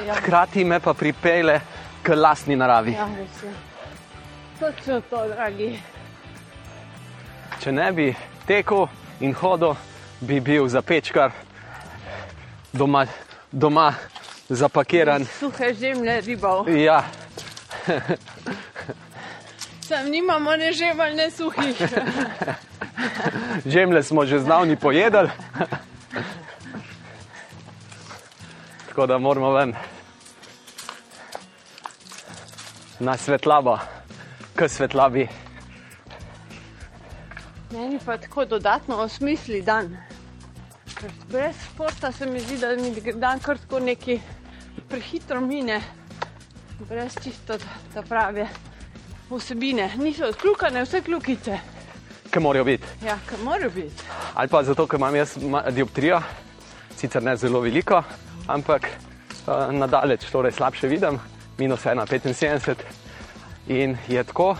Ja. 0.00 0.14
hkrati 0.16 0.64
me 0.64 0.78
pa 0.80 0.94
pripele 0.94 1.60
k 2.02 2.14
lastni 2.16 2.56
naravi. 2.56 2.92
Ja. 2.96 3.08
Točno 4.60 5.00
to, 5.10 5.26
dragi. 5.28 5.74
Če 7.60 7.72
ne 7.72 7.92
bi 7.92 8.06
tekel 8.48 8.86
in 9.20 9.34
hodil, 9.36 9.74
bi 10.20 10.40
bil 10.40 10.68
zapečkar, 10.68 11.32
doma, 12.72 13.04
doma 13.52 13.90
zapakiran. 14.48 15.24
Suhe 15.38 15.74
žemlje 15.74 16.20
ribov. 16.20 16.68
Ja, 16.68 17.04
Sem 19.84 20.10
nimamo 20.10 20.56
ne 20.56 20.72
žemelj, 20.72 21.14
ne 21.16 21.30
suhih. 21.30 21.76
Žemlje 23.72 24.02
smo 24.02 24.26
že 24.26 24.38
zdavni 24.38 24.76
pojedli. 24.76 25.30
Tako 28.88 29.06
da 29.06 29.18
moramo 29.18 29.52
ven 29.52 29.74
na 33.00 33.16
svetlabo, 33.16 33.78
k 34.54 34.68
svetlabi. 34.68 35.28
Meni 37.72 37.98
pa 38.04 38.18
tako 38.18 38.44
dodatno 38.44 38.96
osmisli 38.96 39.62
dan. 39.62 39.96
Ker 41.00 41.10
brez 41.30 41.56
športa 41.64 42.12
se 42.12 42.26
mi 42.26 42.40
zdi, 42.40 42.58
da 42.58 42.76
mi 42.76 43.12
dan 43.14 43.40
kar 43.40 43.58
tako 43.58 43.80
neki 43.80 44.20
prehitro 44.88 45.40
mine, 45.40 45.80
brez 46.88 47.16
čisto 47.22 47.56
ta 47.94 48.02
prave 48.02 48.48
vsebine. 49.30 49.92
Niso 49.96 50.26
odkljukane 50.26 50.82
vse 50.84 51.02
kljukice, 51.02 51.58
Kaj 52.30 52.42
morajo 52.42 52.64
biti? 52.64 52.86
ja, 53.06 53.18
kar 53.26 53.38
morajo 53.44 53.70
biti. 53.74 54.04
Ali 54.34 54.48
pa 54.48 54.62
zato, 54.62 54.86
ker 54.86 54.98
imam 55.00 55.16
jaz 55.16 55.36
dioptrijo, 55.70 56.20
sicer 56.96 57.22
ne 57.22 57.36
zelo 57.36 57.60
veliko, 57.60 58.02
ampak 58.46 58.86
uh, 58.86 59.72
nadalječ, 59.72 60.24
torej 60.30 60.52
slabše 60.52 60.88
vidim, 60.88 61.18
minus 61.58 61.84
1,75. 61.84 62.74
In 63.68 63.96
je 64.08 64.24
tako, 64.24 64.56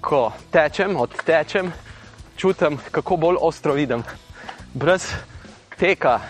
ko 0.00 0.32
tečem, 0.52 0.96
odtečem, 0.96 1.72
čutim, 2.36 2.78
kako 2.90 3.16
bolj 3.16 3.36
ostro 3.40 3.72
vidim. 3.72 4.02
Brez 4.74 5.08
teka, 5.78 6.20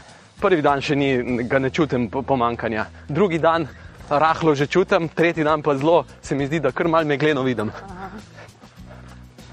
prvi 0.41 0.63
dan 0.63 0.81
še 0.81 0.97
ni, 0.97 1.43
ga 1.49 1.59
ne 1.59 1.71
čutim 1.71 2.09
po- 2.11 2.23
pomankanja, 2.23 2.87
drugi 3.09 3.39
dan 3.39 3.67
rahlo 4.09 4.55
že 4.55 4.67
čutim, 4.67 5.09
tretji 5.09 5.45
dan 5.45 5.63
pa 5.63 5.75
zelo 5.77 6.05
se 6.23 6.35
mi 6.35 6.47
zdi, 6.47 6.61
da 6.61 6.73
kar 6.73 6.89
mal 6.89 7.05
megleno 7.05 7.43
vidim. 7.43 7.71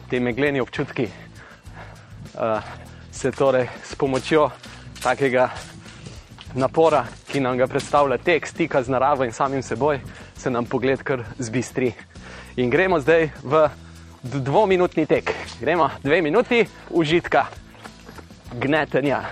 Te 0.09 0.19
megleni 0.19 0.61
občutki 0.61 1.07
uh, 1.09 2.61
se 3.11 3.31
torej 3.31 3.67
s 3.83 3.95
pomočjo 3.95 4.49
takega 5.03 5.49
napora, 6.53 7.05
ki 7.31 7.39
nam 7.39 7.57
ga 7.57 7.67
predstavlja 7.67 8.17
tek, 8.17 8.47
stika 8.47 8.83
z 8.83 8.93
naravo 8.93 9.25
in 9.25 9.31
samim 9.31 9.63
seboj, 9.63 9.99
se 10.37 10.49
nam 10.49 10.65
pogled 10.65 11.03
kar 11.03 11.23
zbistri. 11.37 11.93
In 12.55 12.69
gremo 12.69 12.99
zdaj 12.99 13.29
v 13.43 13.69
dvominutni 14.23 15.05
tek. 15.05 15.33
Gremo 15.59 15.89
dve 16.03 16.21
minuti 16.21 16.65
užitka, 16.89 17.45
gnetenja. 18.53 19.23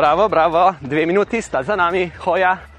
Bravo, 0.00 0.28
bravo, 0.28 0.74
dve 0.80 1.06
minuti 1.06 1.42
sta 1.42 1.62
za 1.62 1.76
nami, 1.76 2.10
hoja. 2.24 2.69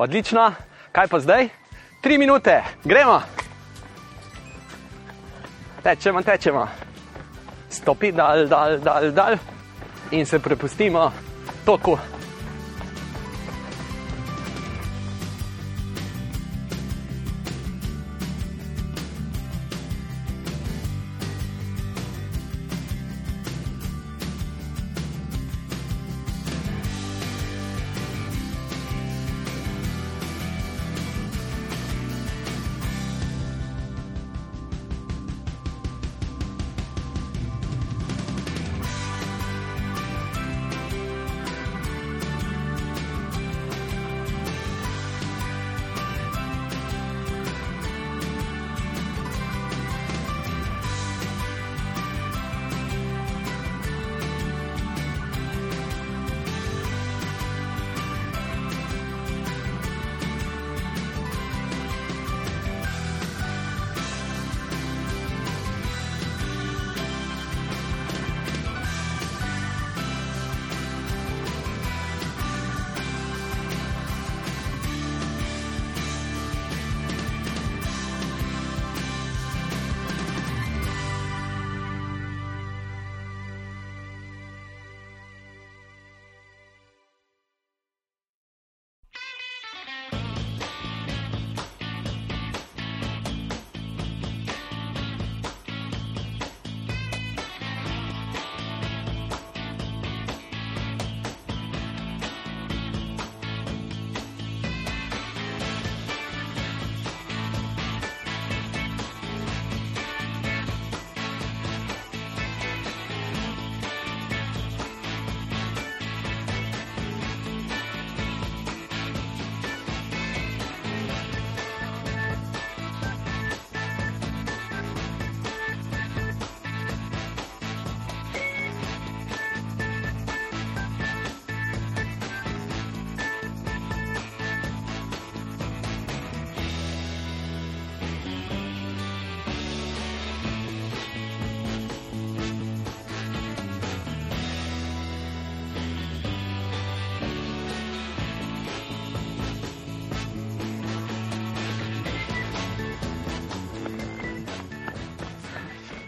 Odlično, 0.00 0.52
kaj 0.92 1.08
pa 1.12 1.18
zdaj? 1.20 1.48
Tri 2.00 2.18
minute, 2.18 2.62
gremo. 2.84 3.20
Tečemo, 5.82 6.22
tečemo. 6.22 6.68
Stopi 7.68 8.12
dal, 8.12 8.46
dal, 8.48 8.78
dal, 8.80 9.10
dal 9.12 9.36
in 10.10 10.26
se 10.26 10.38
prepustimo 10.38 11.12
toku. 11.64 11.98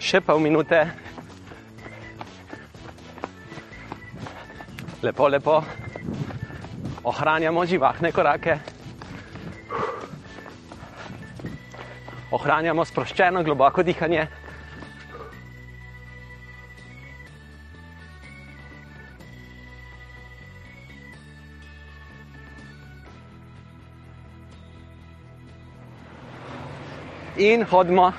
Še 0.03 0.19
pol 0.19 0.41
minute. 0.43 0.79
Lepo, 5.03 5.29
lepo. 5.31 5.61
Ohranjamo 7.07 7.63
živahne 7.71 8.11
korake. 8.11 8.57
Ohranjamo 12.35 12.83
sproščeno, 12.83 13.45
globoko 13.47 13.87
dihanje. 13.87 14.27
In 27.39 27.63
hodimo. 27.71 28.11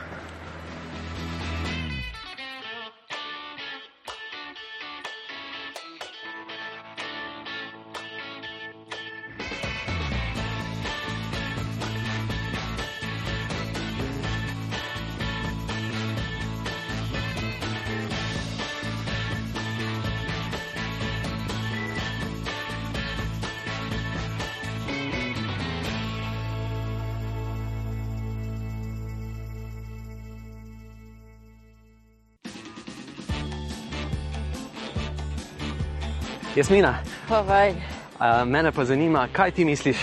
Jasmina, 36.64 37.04
Povej. 37.28 37.76
a, 38.20 38.46
mene 38.46 38.72
pa 38.72 38.86
zanima, 38.86 39.28
kaj 39.28 39.52
ti 39.52 39.66
misliš, 39.66 39.98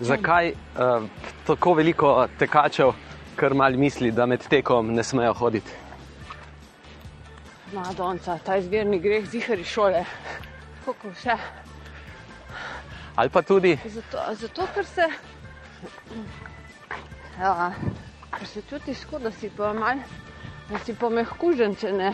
zakaj 0.00 0.52
a, 0.76 1.00
tako 1.46 1.72
veliko 1.74 2.26
tekačev, 2.38 2.92
kar 3.36 3.54
mal 3.54 3.72
misli, 3.80 4.10
da 4.12 4.26
med 4.26 4.44
tekom 4.44 4.92
ne 4.92 5.02
smejo 5.02 5.32
hoditi. 5.32 5.72
Madonca, 7.72 8.36
ta 8.44 8.56
izvirni 8.60 9.00
greh 9.00 9.24
zihar 9.24 9.58
iz 9.58 9.66
šole. 9.66 10.04
Kako 10.84 11.14
vse? 11.16 11.38
Ali 13.16 13.30
pa 13.30 13.42
tudi, 13.42 13.78
Zato, 13.84 14.18
zato 14.34 14.68
ker 14.74 14.84
se. 14.84 15.08
Ja, 17.40 17.72
ker 18.36 18.46
se 18.46 18.62
čutiš, 18.68 19.06
kot 19.10 19.22
da 19.22 19.30
si 19.32 19.48
pa 19.56 19.72
mal, 19.72 20.04
da 20.68 20.78
si 20.84 20.92
pa 20.94 21.08
mehkužen, 21.08 21.74
če 21.74 21.92
ne. 21.92 22.12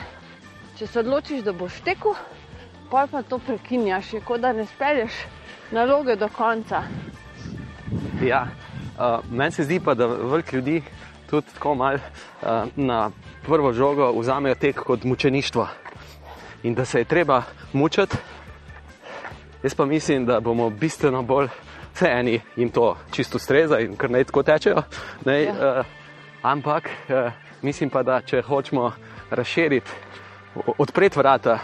Če 0.78 0.86
se 0.86 1.01
odločiš, 1.01 1.42
da 1.42 1.53
boš 1.53 1.82
tekel, 1.82 2.14
pa 2.91 3.07
pa 3.11 3.22
to 3.22 3.39
prekinjaš, 3.39 4.07
kot 4.24 4.41
da 4.41 4.53
ne 4.53 4.66
spelješ 4.66 5.12
naloge 5.70 6.16
do 6.16 6.28
konca. 6.28 6.82
ja, 8.22 8.47
a, 8.99 9.20
meni 9.30 9.51
se 9.53 9.64
zdi 9.64 9.80
pa, 9.80 9.95
da 9.95 10.07
veliko 10.07 10.57
ljudi 10.57 10.82
tudi 11.30 11.47
tako 11.55 11.74
mal 11.74 11.99
a, 12.43 12.66
na 12.76 13.11
prvo 13.47 13.72
žogo 13.72 14.12
vzamejo 14.20 14.55
tek 14.55 14.76
kot 14.80 15.05
mučeništvo 15.05 15.68
in 16.62 16.74
da 16.74 16.84
se 16.84 17.01
je 17.01 17.05
treba 17.05 17.43
mučiti. 17.72 18.16
Jaz 19.62 19.74
pa 19.74 19.86
mislim, 19.86 20.26
da 20.26 20.41
bomo 20.41 20.70
bistveno 20.70 21.22
bolj, 21.22 21.49
vse 21.95 22.09
eni 22.11 22.41
jim 22.57 22.70
to 22.70 22.97
čisto 23.11 23.36
ustreza 23.36 23.78
in 23.78 23.97
kar 23.97 24.11
naj 24.11 24.24
tako 24.24 24.43
tečejo. 24.43 24.82
Ne, 25.24 25.43
Ja. 25.43 25.53
uh, 25.53 25.86
ampak 26.43 26.84
uh, 27.09 27.32
mislim 27.62 27.91
pa, 27.91 28.03
da 28.03 28.20
če 28.20 28.43
hočemo 28.43 28.93
razširiti, 29.30 29.91
odpreti 30.78 31.18
vrata 31.18 31.59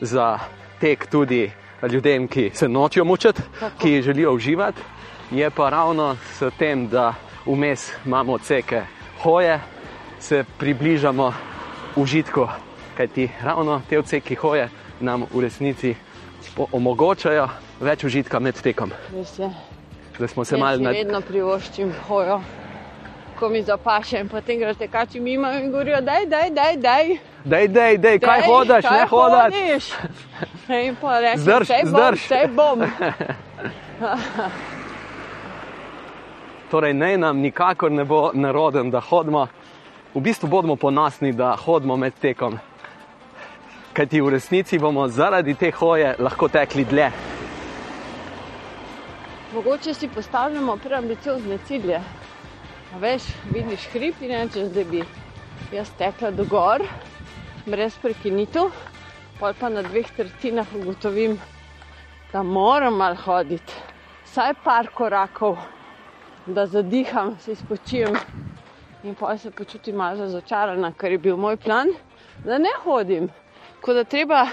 za 0.00 0.38
tek 0.80 1.06
tudi 1.06 1.50
ljudem, 1.92 2.28
ki 2.28 2.50
se 2.54 2.68
nočijo 2.68 3.04
mučiti, 3.04 3.42
Tako. 3.60 3.78
ki 3.78 4.02
želijo 4.02 4.32
uživati, 4.32 4.80
je 5.30 5.50
pa 5.50 5.70
ravno 5.70 6.16
s 6.38 6.42
tem, 6.58 6.88
da 6.88 7.14
vmes 7.46 7.92
imamo 8.06 8.32
odseke 8.32 8.82
hoje, 9.22 9.60
se 10.20 10.44
približamo 10.58 11.32
užitku. 11.96 12.48
Kajti 12.96 13.28
ravno 13.42 13.82
te 13.88 13.98
odseki 13.98 14.34
hoje 14.34 14.68
nam 15.00 15.26
v 15.34 15.40
resnici 15.40 15.94
omogočajo 16.72 17.48
več 17.80 18.04
užitka 18.04 18.38
med 18.40 18.60
tekom. 18.62 18.92
Res 19.12 19.38
je. 19.38 19.50
Da 20.18 20.28
smo 20.28 20.44
se 20.44 20.56
malo 20.56 20.76
si 20.76 20.82
nad... 20.82 20.94
vedno 20.94 21.20
privoščim 21.20 21.92
hojo, 22.08 22.40
ko 23.38 23.48
mi 23.48 23.62
zapaše 23.62 24.20
in 24.20 24.28
potem 24.28 24.58
gre 24.58 24.74
tekači 24.74 25.20
mimo 25.20 25.50
in 25.52 25.70
govorijo, 25.70 26.00
daj, 26.00 26.26
daj, 26.26 26.50
daj, 26.50 26.76
daj. 26.76 27.18
Dej, 27.44 27.68
dej, 27.68 27.98
dej, 27.98 28.18
kaj 28.18 28.40
Dej, 28.40 28.48
hodaš, 28.48 28.84
kaj 28.84 28.98
ne 28.98 29.06
hodaš. 29.06 29.52
hodiš? 29.54 29.92
In 30.68 30.96
pa 31.00 31.20
rečem, 31.20 31.40
Zdrž, 31.40 31.66
sej 31.66 31.82
bom, 31.84 31.90
zdrž. 31.94 32.20
sej 32.26 32.46
bom. 32.50 32.78
Torej, 36.70 36.94
ne 36.94 37.16
nam 37.18 37.38
nikakor 37.38 37.92
ne 37.92 38.04
bo 38.04 38.30
naroden, 38.34 38.90
da 38.90 39.00
hodimo. 39.00 39.46
V 40.14 40.20
bistvu 40.20 40.48
bomo 40.48 40.76
ponosni, 40.76 41.32
da 41.32 41.56
hodimo 41.56 41.96
med 41.96 42.18
tekom. 42.18 42.58
Kajti 43.94 44.20
v 44.20 44.28
resnici 44.28 44.78
bomo 44.78 45.08
zaradi 45.08 45.54
te 45.54 45.70
hoje 45.70 46.16
lahko 46.18 46.48
tekli 46.48 46.84
dlje. 46.84 47.10
Mogoče 49.54 49.94
si 49.94 50.08
postavljamo 50.08 50.76
preambiciozne 50.76 51.58
cilje. 51.66 52.00
A 52.94 52.98
veš, 52.98 53.22
vidiš 53.54 53.86
hrib 53.92 54.14
in 54.20 54.30
rečeš, 54.34 54.68
da 54.74 54.84
bi 54.84 55.04
jaz 55.72 55.90
tekla 55.98 56.30
do 56.30 56.44
gor, 56.44 56.82
brez 57.66 57.94
prekinitev, 58.02 58.70
pol 59.40 59.54
pa 59.60 59.68
na 59.68 59.82
dveh 59.82 60.08
tretjinah 60.16 60.66
ugotovim, 60.74 61.38
da 62.32 62.42
moram 62.42 62.96
malo 62.96 63.16
hoditi, 63.24 63.72
vsaj 64.24 64.54
par 64.64 64.88
korakov, 64.94 65.58
da 66.46 66.66
zadiham, 66.66 67.36
se 67.40 67.54
spočijem 67.54 68.16
in 69.04 69.14
pa 69.14 69.38
se 69.38 69.50
počutim 69.50 69.96
malo 69.96 70.20
razočarana, 70.20 70.92
ker 70.92 71.12
je 71.12 71.18
bil 71.18 71.36
moj 71.36 71.56
plan, 71.56 71.88
da 72.44 72.58
ne 72.58 72.72
hodim. 72.84 73.28
Tako 73.74 73.92
da 73.92 74.04
treba 74.04 74.46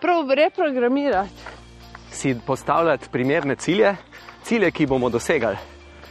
prav 0.00 0.30
reprogramirati. 0.30 1.30
Si 2.10 2.36
postavljati 2.46 3.08
primerne 3.12 3.56
cilje, 3.56 3.96
cilje, 4.42 4.70
ki 4.70 4.86
bomo 4.86 5.08
dosegali. 5.08 5.56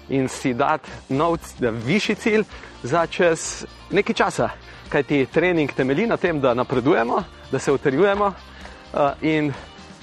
In 0.09 0.27
si 0.27 0.53
dati 0.53 0.89
nov, 1.09 1.37
višji 1.59 2.15
cilj 2.15 2.43
za 2.83 3.05
čez 3.07 3.65
nekaj 3.91 4.15
časa. 4.15 4.49
Kajti 4.89 5.25
trening 5.31 5.71
temelji 5.73 6.07
na 6.07 6.17
tem, 6.17 6.39
da 6.41 6.53
napredujemo, 6.53 7.23
da 7.51 7.59
se 7.59 7.71
utrjujemo 7.71 8.25
uh, 8.25 9.11
in 9.21 9.53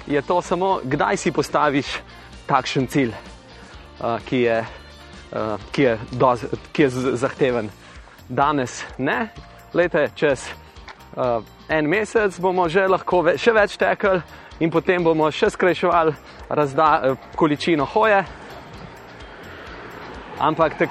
je 0.07 0.23
to 0.23 0.43
samo, 0.43 0.81
kdaj 0.85 1.17
si 1.17 1.33
postaviš 1.33 1.87
takšen 2.47 2.87
cilj, 2.87 3.11
uh, 3.11 4.21
ki 4.29 4.41
je, 4.41 4.61
uh, 5.33 5.59
ki 5.73 5.83
je, 5.83 5.99
doz, 6.13 6.45
ki 6.73 6.83
je 6.83 6.91
zahteven. 7.19 7.71
Danes 8.29 8.85
ne, 8.99 9.29
lejte, 9.75 10.09
čez 10.15 10.47
en 11.69 11.87
mesec 11.89 12.39
bomo 12.41 12.69
že 12.69 12.87
lahko 12.89 13.23
ve, 13.25 13.37
še 13.41 13.53
več 13.57 13.77
tekli 13.81 14.21
in 14.61 14.71
potem 14.71 15.03
bomo 15.05 15.29
še 15.33 15.51
skrajševali 15.51 16.15
razda, 16.49 17.17
količino 17.37 17.85
hoje. 17.85 18.23
Ampak, 20.39 20.77
tak, 20.79 20.91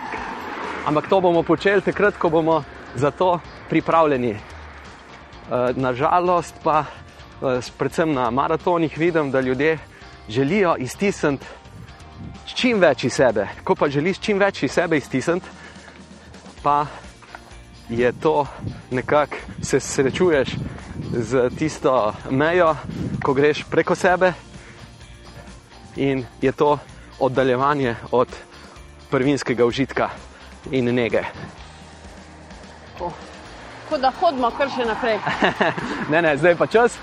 ampak 0.89 1.09
to 1.09 1.21
bomo 1.21 1.43
počeli 1.45 1.81
takrat, 1.85 2.17
ko 2.17 2.29
bomo 2.33 2.63
za 2.95 3.11
to 3.11 3.37
pripravljeni. 3.69 4.31
Uh, 4.31 5.77
Nažalost 5.77 6.55
pa, 6.63 6.85
uh, 7.41 7.59
predvsem 7.77 8.13
na 8.13 8.29
maratonih, 8.29 8.97
vidim, 8.97 9.31
da 9.31 9.41
ljudje 9.41 9.77
želijo 10.29 10.75
iztisniti 10.79 11.45
čim 12.55 12.79
več 12.79 13.03
iz 13.03 13.13
sebe. 13.13 13.47
Ko 13.63 13.75
pa 13.75 13.89
želiš 13.89 14.19
čim 14.19 14.39
več 14.39 14.63
iz 14.63 14.71
sebe 14.71 14.97
iztisniti, 14.97 15.45
pa 16.63 16.85
je 17.89 18.11
to 18.21 18.45
nekako 18.91 19.35
se 19.61 19.79
srečuješ 19.79 20.55
z 21.13 21.49
tisto 21.57 22.13
mejo, 22.29 22.75
ko 23.23 23.33
greš 23.33 23.63
preko 23.69 23.95
sebe 23.95 24.33
in 25.95 26.25
je 26.41 26.51
to 26.51 26.77
oddaljevanje 27.19 27.95
od 28.11 28.27
prvinskega 29.11 29.65
užitka 29.65 30.09
in 30.71 30.95
nege. 30.95 31.23
Tako 32.93 33.24
Tako 33.85 33.97
da 34.01 34.11
hodimo 34.19 34.49
kar 34.57 34.69
še 34.73 34.85
naprej. 34.85 35.19
Ne, 36.11 36.21
ne, 36.21 36.37
zdaj 36.37 36.55
pa 36.57 36.65
čas, 36.65 36.97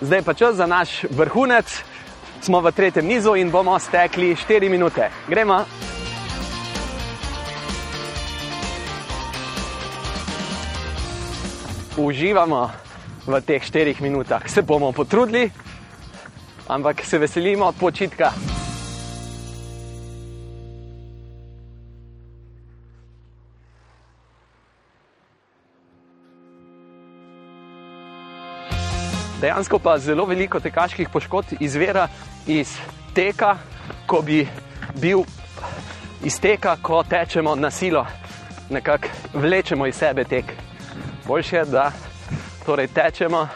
zdaj 0.00 0.22
pa 0.22 0.34
čas 0.34 0.54
za 0.54 0.66
naš 0.70 1.02
vrhunec. 1.10 1.66
Smo 2.40 2.60
v 2.62 2.70
tretjem 2.70 3.06
nizu 3.06 3.34
in 3.34 3.50
bomo 3.50 3.74
stekli 3.78 4.36
4 4.38 4.70
minute. 4.70 5.10
Gremo. 5.26 5.64
Uživamo 11.98 12.70
v 13.26 13.40
teh 13.42 13.58
4 13.58 13.98
minutah. 13.98 14.46
Se 14.46 14.62
bomo 14.62 14.92
potrudili, 14.92 15.50
ampak 16.70 17.02
se 17.02 17.18
veselimo 17.18 17.72
počitka. 17.72 18.57
Dejansko 29.40 29.78
pa 29.78 29.98
zelo 29.98 30.24
veliko 30.24 30.60
tekaških 30.60 31.08
poškodb 31.12 31.60
izvira 31.60 32.08
iz 32.46 32.72
teka, 33.14 33.56
ko 34.06 34.22
bi 34.22 34.48
bil 34.98 35.22
iz 36.24 36.40
teka, 36.40 36.76
ko 36.82 37.04
tečemo 37.06 37.54
na 37.54 37.70
silo, 37.70 38.06
nekako 38.70 39.08
vlečemo 39.34 39.86
iz 39.86 39.94
sebe 39.94 40.24
tek. 40.24 40.44
Boljše 41.26 41.56
je, 41.56 41.64
da 41.64 41.92
torej 42.66 42.88
tečemo 42.88 43.48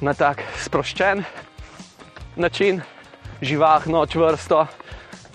na 0.00 0.14
tak 0.14 0.42
sproščen 0.62 1.24
način, 2.36 2.80
živahno, 3.42 4.06
čvrsto, 4.06 4.66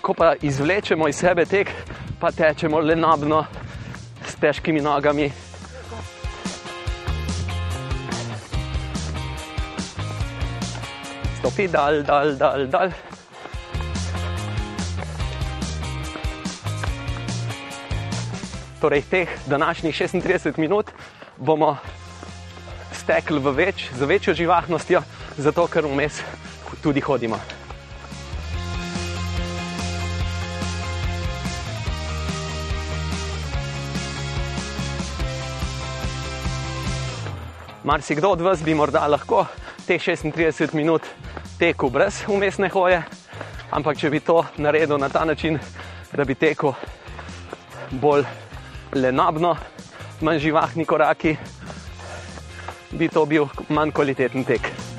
ko 0.00 0.14
pa 0.14 0.32
izvlečemo 0.42 1.08
iz 1.08 1.16
sebe 1.16 1.44
tek, 1.44 1.68
pa 2.20 2.32
tečemo 2.32 2.80
lenobno, 2.80 3.44
s 4.26 4.34
težkimi 4.34 4.80
nogami. 4.80 5.49
Stopi 11.40 11.68
dal, 11.72 12.02
dal, 12.04 12.36
dal, 12.36 12.68
dal. 12.68 12.90
Torej, 18.80 19.02
teh 19.08 19.28
današnjih 19.48 19.94
36 19.96 20.60
minut 20.60 20.92
bomo 21.40 21.76
stekli 22.92 23.40
več, 23.40 23.88
z 23.96 24.04
večjo 24.04 24.34
živahnostjo, 24.36 25.00
zato 25.40 25.64
ker 25.66 25.88
vmes 25.88 26.20
tudi 26.84 27.00
hodimo. 27.00 27.40
Marsikdo 37.84 38.36
od 38.36 38.44
vas 38.44 38.60
bi 38.60 38.76
morda 38.76 39.06
lahko 39.08 39.46
teh 39.86 39.98
36 39.98 40.74
minut 40.74 41.02
tekel 41.58 41.90
brez 41.90 42.24
umestne 42.28 42.68
hoje, 42.68 43.02
ampak 43.70 43.98
če 43.98 44.10
bi 44.10 44.20
to 44.20 44.44
naredil 44.56 44.98
na 44.98 45.08
ta 45.08 45.24
način, 45.24 45.58
da 46.12 46.24
bi 46.24 46.34
tekel 46.34 46.72
bolj 47.90 48.24
lenobno, 48.92 49.56
manj 50.20 50.38
živahni 50.38 50.84
koraki, 50.84 51.36
bi 52.90 53.08
to 53.08 53.26
bil 53.26 53.48
manj 53.68 53.92
kvaliteten 53.92 54.44
tek. 54.44 54.89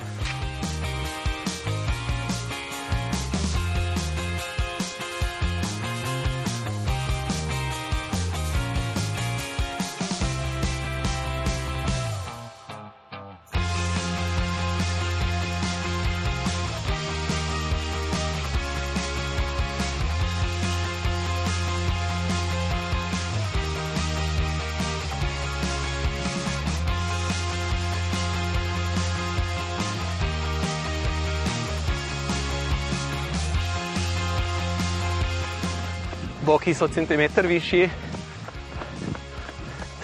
So 36.73 36.87
centimeter 36.87 37.47
višji, 37.47 37.89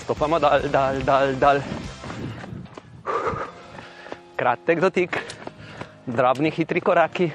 stopamo 0.01 0.39
dal, 0.39 0.61
dal, 0.71 1.01
dal, 1.03 1.35
dal. 1.35 1.61
Kratek 4.35 4.79
dotik, 4.79 5.19
drobni, 6.05 6.51
hitri 6.51 6.81
koraki, 6.81 7.31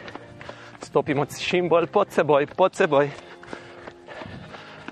stopimo 0.82 1.26
čim 1.26 1.68
bolj 1.68 1.86
pod 1.86 2.12
seboj, 2.12 2.46
pod 2.46 2.74
seboj. 2.74 3.10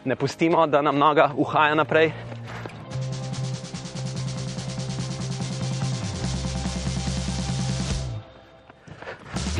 Ne 0.04 0.16
pustimo, 0.16 0.66
da 0.66 0.82
nam 0.82 0.98
noga 0.98 1.30
uhaja 1.36 1.74
naprej. 1.74 2.12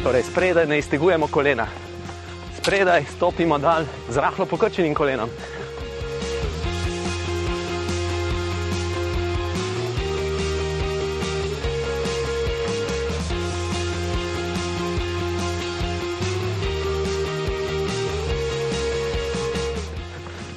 Torej, 0.03 0.23
spredaj 0.23 0.67
ne 0.67 0.79
iztegujemo 0.79 1.27
kolena 1.27 1.90
spredaj, 2.61 3.05
stopimo 3.17 3.59
dal 3.59 3.89
z 4.13 4.17
rahlo 4.21 4.45
pokrčenim 4.45 4.93
kolenom. 4.95 5.33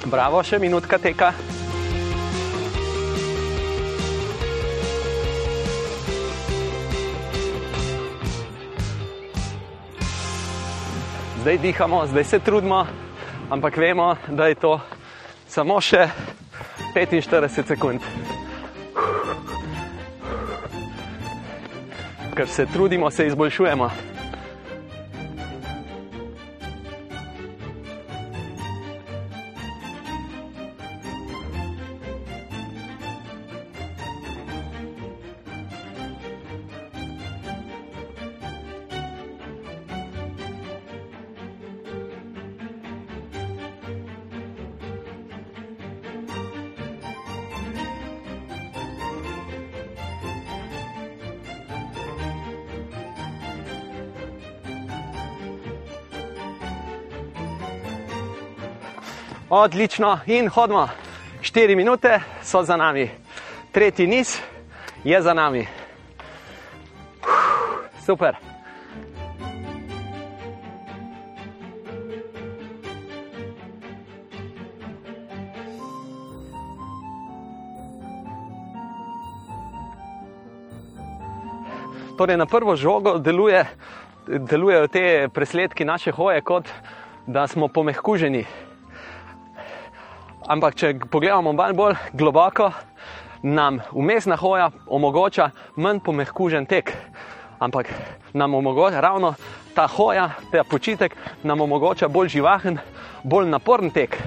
Bravo, 0.04 0.44
še 0.44 0.60
minutka 0.60 1.00
teka. 1.00 1.53
Zdaj 11.44 11.58
dihamo, 11.58 12.06
zdaj 12.06 12.24
se 12.24 12.38
trudimo, 12.38 12.86
ampak 13.50 13.76
vemo, 13.76 14.16
da 14.28 14.46
je 14.46 14.54
to 14.54 14.80
samo 15.48 15.76
še 15.80 16.08
45 16.94 17.66
sekund. 17.68 18.00
Ker 22.34 22.48
se 22.48 22.66
trudimo, 22.66 23.10
se 23.10 23.26
izboljšujemo. 23.26 23.90
Odlično 59.56 60.18
in 60.26 60.48
hodimo. 60.48 60.88
4 61.40 61.76
minute 61.76 62.20
so 62.42 62.62
za 62.62 62.76
nami, 62.76 63.10
tretji 63.72 64.06
niz 64.06 64.38
je 65.04 65.22
za 65.22 65.34
nami. 65.34 65.66
Super. 68.06 68.34
Torej, 82.18 82.36
na 82.36 82.46
prvo 82.46 82.76
žogo 82.76 83.18
deluje, 83.18 83.64
delujejo 84.26 84.88
te 84.88 85.28
presledki 85.34 85.84
naše 85.84 86.10
hoje, 86.10 86.40
kot 86.40 86.68
da 87.26 87.46
smo 87.46 87.68
pomehkuženi. 87.68 88.46
Ampak, 90.44 90.74
če 90.76 90.90
pogledamo 91.08 91.54
malo 91.56 91.72
bolj 91.72 91.94
globoko, 92.12 92.68
nam 93.42 93.78
umestna 93.96 94.36
hoja 94.36 94.70
omogoča 94.86 95.50
manj 95.76 96.02
pomehkužen 96.04 96.66
tek. 96.68 96.92
Ampak 97.58 97.88
nam 98.36 98.54
omogoča 98.54 99.00
ravno 99.00 99.34
ta 99.74 99.86
hoja, 99.88 100.30
ta 100.52 100.64
počitek, 100.64 101.16
nam 101.42 101.64
omogoča 101.64 102.08
bolj 102.08 102.28
živahen, 102.36 102.78
bolj 103.24 103.48
naporen 103.48 103.90
tek. 103.90 104.18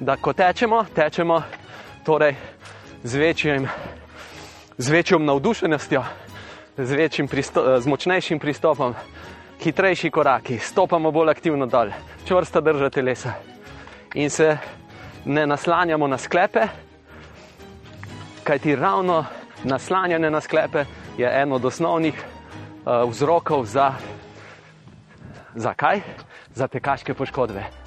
Da 0.00 0.16
ko 0.16 0.32
tečemo, 0.32 0.86
tečemo 0.94 1.42
torej 2.04 2.34
z, 3.04 3.16
večjim, 3.16 3.68
z 4.78 4.90
večjo 4.90 5.18
navdušenostjo, 5.18 6.02
z, 6.76 6.92
večjim 6.96 7.28
pristo, 7.28 7.80
z 7.80 7.86
močnejšim 7.86 8.38
pristopom, 8.38 8.94
hitrejši 9.60 10.10
koraki, 10.10 10.58
stopamo 10.58 11.12
bolj 11.12 11.30
aktivno 11.30 11.66
dol, 11.66 11.92
čvrsta 12.24 12.60
drža 12.60 12.90
telesa. 12.90 13.36
In 14.14 14.30
se 14.30 14.56
ne 15.24 15.46
naslanjamo 15.46 16.06
na 16.06 16.18
sklepe, 16.18 16.66
kajti 18.44 18.76
ravno 18.76 19.24
naslanjanje 19.64 20.30
na 20.30 20.40
sklepe 20.40 20.84
je 21.18 21.42
eno 21.42 21.54
od 21.54 21.64
osnovnih 21.64 22.14
uh, 22.14 23.10
vzrokov 23.10 23.64
za, 23.64 23.92
za 25.54 25.74
kaj? 25.74 26.00
Za 26.54 26.68
tekaške 26.68 27.14
poškodbe. 27.14 27.81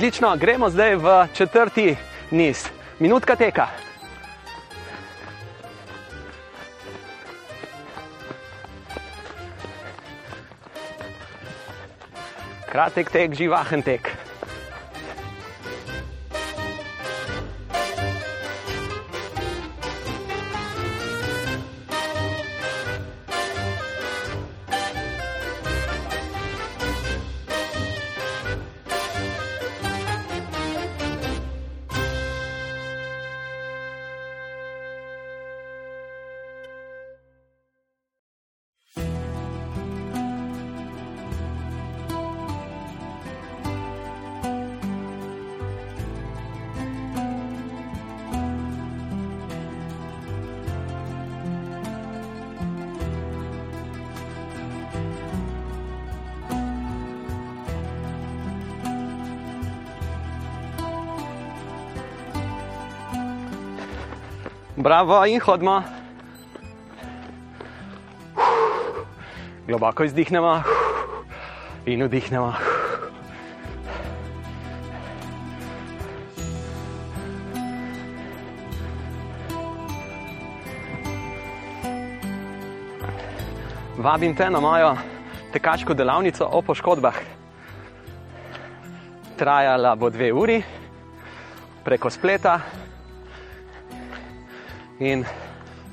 Odlično, 0.00 0.36
gremo 0.36 0.70
zdaj 0.70 0.96
v 0.96 1.26
četrti 1.34 1.96
niz. 2.30 2.64
Minutka 2.98 3.36
teka. 3.36 3.66
Kratek 12.72 13.10
tek, 13.10 13.34
živahen 13.34 13.82
tek. 13.82 14.09
Bravo 64.80 65.26
in 65.26 65.40
hodimo. 65.40 65.82
Globoko 69.66 70.04
izdihnemo 70.04 70.62
in 71.86 72.04
vdihnemo. 72.04 72.54
Vabim 83.98 84.34
te 84.36 84.50
na 84.50 84.60
mojo 84.60 84.96
tekaško 85.52 85.94
delavnico 85.94 86.48
o 86.52 86.62
poškodbah. 86.62 87.20
Trajala 89.36 89.94
bo 89.94 90.10
dve 90.10 90.32
uri 90.32 90.62
preko 91.84 92.10
spleta, 92.10 92.60
in 95.00 95.24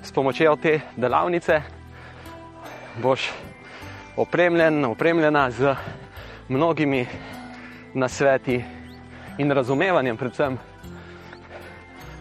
s 0.03 0.12
pomočjo 0.12 0.55
te 0.55 0.80
delavnice 0.95 1.62
boš 3.01 3.32
opremljen, 4.18 4.86
opremljena 4.86 5.51
z 5.51 5.76
mnogimi 6.49 7.08
nasveti 7.93 8.64
in 9.38 9.51
razumevanjem, 9.51 10.18
predvsem, 10.18 10.58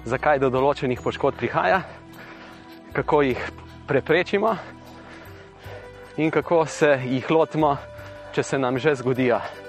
zakaj 0.04 0.38
do 0.38 0.50
določenih 0.50 1.02
poškodb 1.02 1.38
prihaja, 1.40 1.82
kako 2.92 3.22
jih 3.22 3.42
preprečimo 3.88 4.54
in 6.16 6.30
kako 6.30 6.66
se 6.66 7.00
jih 7.04 7.30
lotimo, 7.30 7.76
če 8.32 8.42
se 8.42 8.58
nam 8.58 8.78
že 8.78 8.94
zgodijo. 8.94 9.65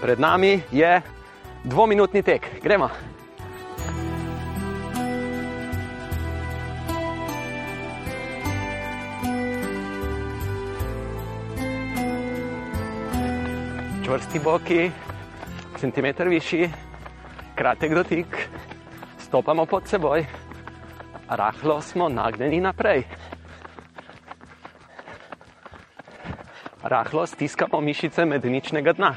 Pred 0.00 0.20
nami 0.20 0.62
je 0.72 1.02
dvominutni 1.64 2.22
tek. 2.22 2.46
Gremo. 2.62 2.88
Čvrsti 14.04 14.38
boki, 14.38 14.90
centimeter 15.76 16.28
višji, 16.28 16.70
kratek 17.54 17.94
dotik, 17.94 18.48
stopamo 19.18 19.66
pod 19.66 19.86
seboj, 19.86 20.24
rahlo 21.28 21.80
smo 21.80 22.08
nagnjeni 22.08 22.60
naprej. 22.60 23.04
Rahlo 26.82 27.26
stiskamo 27.26 27.80
mišice 27.80 28.24
medeničnega 28.24 28.92
dna. 28.92 29.14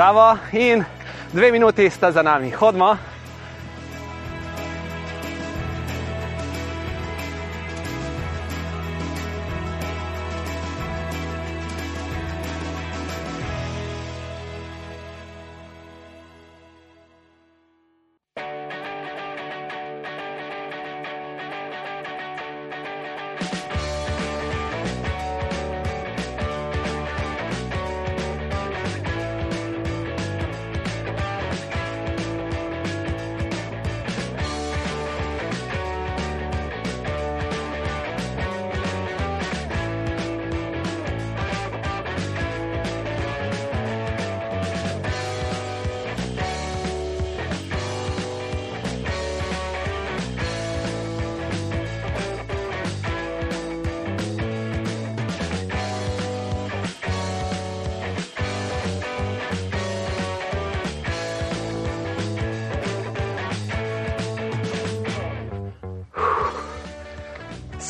Bravo 0.00 0.38
in 0.52 0.82
dve 1.30 1.50
minuti 1.50 1.90
sta 1.90 2.10
za 2.10 2.22
nami. 2.22 2.50
Hodimo. 2.50 2.96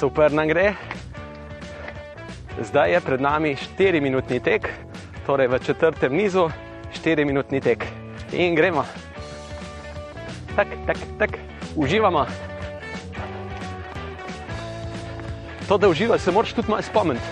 Super 0.00 0.32
nam 0.32 0.48
gre. 0.48 0.72
Zdaj 2.60 2.92
je 2.92 3.00
pred 3.04 3.20
nami 3.20 3.52
4-minutni 3.52 4.40
tek, 4.40 4.64
torej 5.28 5.52
v 5.52 5.60
četrtem 5.60 6.16
nizu 6.16 6.48
4-minutni 7.04 7.60
tek. 7.60 7.84
In 8.32 8.56
gremo. 8.56 8.84
Tak, 10.56 10.68
tak, 10.88 10.96
tak, 11.20 11.30
uživamo. 11.76 12.24
To, 15.68 15.78
da 15.78 15.88
uživaš, 15.88 16.20
se 16.20 16.32
moraš 16.32 16.56
tudi 16.56 16.70
malo 16.70 16.82
spomniti. 16.82 17.28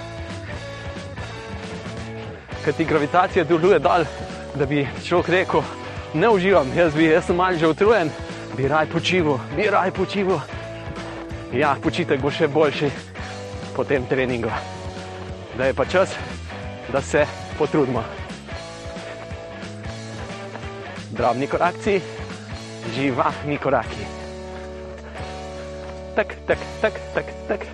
Ker 2.64 2.76
ti 2.76 2.84
gravitacija 2.84 3.48
deluje 3.48 3.80
dol, 3.80 4.04
da 4.54 4.68
bi 4.68 4.84
človek 5.08 5.28
rekel, 5.28 5.64
ne 6.14 6.28
uživam, 6.28 6.68
jaz, 6.76 6.92
bi, 6.92 7.08
jaz 7.08 7.24
sem 7.24 7.36
malce 7.36 7.64
že 7.64 7.72
utrujen, 7.72 8.12
bi 8.56 8.68
raj 8.68 8.92
počival, 8.92 9.40
bi 9.56 9.72
raj 9.72 9.90
počival. 9.96 10.57
Ja, 11.48 11.70
počitek 11.80 12.20
bo 12.20 12.28
še 12.28 12.44
boljši 12.52 12.90
po 13.72 13.80
tem 13.88 14.04
treningu. 14.04 14.50
Da 15.56 15.70
je 15.70 15.74
pa 15.74 15.86
čas, 15.88 16.12
da 16.92 17.00
se 17.00 17.24
potrudimo. 17.56 18.02
Drobni 21.16 21.48
korakci, 21.48 22.02
živahni 22.92 23.56
koraki. 23.56 24.04
Tak, 26.16 26.36
tak, 26.44 26.58
tak, 26.84 27.00
tak, 27.16 27.32
tak. 27.48 27.64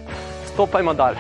Stopajmo 0.52 0.94
dal. 0.94 1.18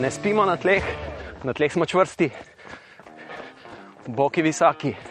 Ne 0.00 0.08
spimo 0.08 0.48
na 0.48 0.56
tleh, 0.56 0.88
na 1.44 1.52
tleh 1.52 1.68
smo 1.68 1.84
čvrsti, 1.84 2.32
boki 4.08 4.40
visoki. 4.40 5.09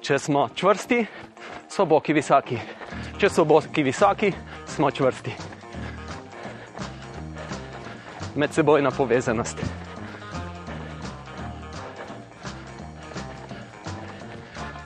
Če 0.00 0.16
smo 0.18 0.46
čvrsti, 0.56 1.02
so 1.68 1.84
boki 1.84 2.14
visoki. 2.16 2.56
Če 3.20 3.28
so 3.28 3.44
boki 3.44 3.82
visoki, 3.84 4.30
smo 4.64 4.88
čvrsti. 4.90 5.34
Medsebojna 8.40 8.90
povezanost. 8.96 9.60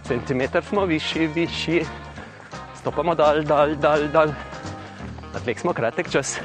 Centimeter 0.04 0.64
smo 0.64 0.84
višji, 0.84 1.26
višji, 1.26 1.86
stopamo 2.80 3.14
dal, 3.14 3.44
dal, 3.46 3.76
dal, 3.78 4.08
dal. 4.12 4.34
Na 5.30 5.40
tleh 5.40 5.60
smo 5.60 5.72
kratek 5.72 6.10
čas. 6.10 6.40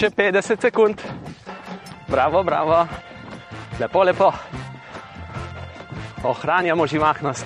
Še 0.00 0.08
50 0.16 0.62
sekund. 0.64 1.02
Bravo, 2.08 2.40
bravo. 2.40 2.88
Lepo, 3.76 4.00
lepo. 4.00 4.30
Ohranjamo 6.24 6.86
živahnost. 6.88 7.44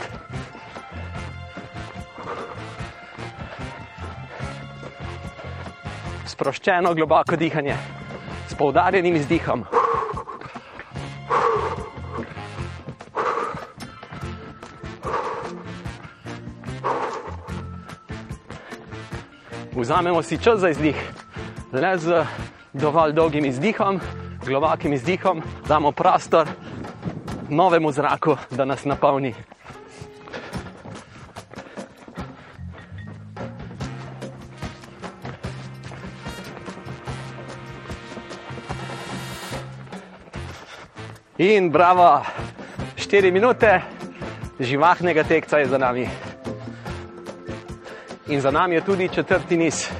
Sproščeno, 6.30 6.94
globoko 6.94 7.34
dihanje, 7.34 7.74
s 8.46 8.54
poudarjenim 8.54 9.18
izdihom. 9.18 9.66
Vzamemo 19.74 20.22
si 20.22 20.38
čas 20.38 20.62
za 20.62 20.70
izdih, 20.70 21.06
le 21.74 21.94
z 21.98 22.43
dovolj 22.74 23.12
dolgim 23.12 23.44
izdihom, 23.44 24.00
globokim 24.46 24.92
izdihom, 24.92 25.42
damo 25.68 25.92
prostor 25.92 26.48
novemu 27.48 27.92
zraku, 27.92 28.36
da 28.50 28.64
nas 28.64 28.84
napolni. 28.84 29.34
In 41.38 41.70
bravo, 41.70 42.22
4 42.96 43.32
minute 43.32 43.80
živahnega 44.60 45.24
tekca 45.24 45.58
je 45.58 45.66
za 45.66 45.78
nami. 45.78 46.08
In 48.28 48.40
za 48.40 48.50
nami 48.50 48.74
je 48.74 48.80
tudi 48.80 49.08
četrti 49.08 49.56
niz. 49.56 49.90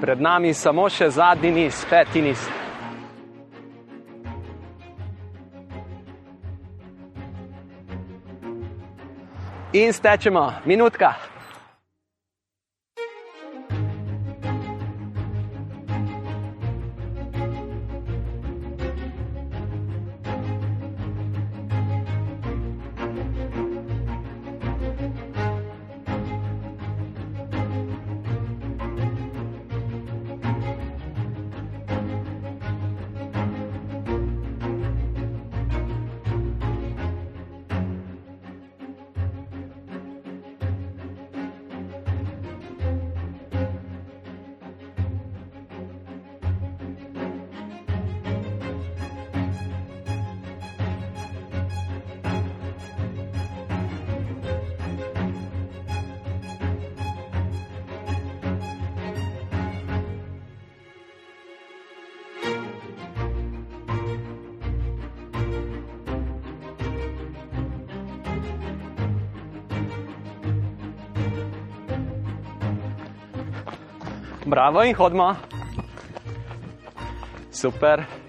Pred 0.00 0.20
nami 0.20 0.54
samo 0.54 0.88
še 0.88 1.10
zadnji 1.12 1.50
niz, 1.52 1.84
peti 1.90 2.22
niz. 2.24 2.40
In 9.72 9.92
stečemo, 9.92 10.52
minutka. 10.64 11.29
Bravo 74.60 74.82
in 74.82 74.94
hodimo. 74.94 75.34
Super. 77.48 78.19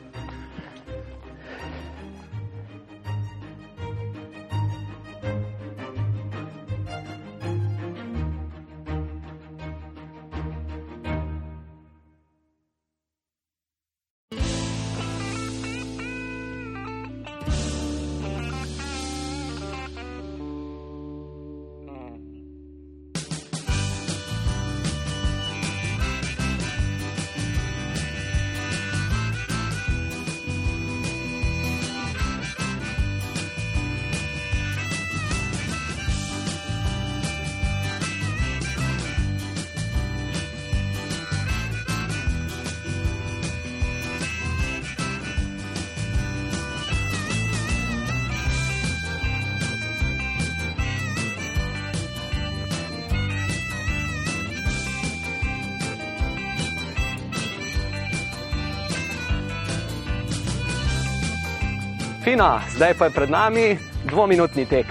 Fino, 62.31 62.59
zdaj 62.75 62.93
pa 62.93 63.05
je 63.05 63.11
pred 63.11 63.29
nami 63.29 63.77
dvominutni 64.07 64.63
tek, 64.65 64.87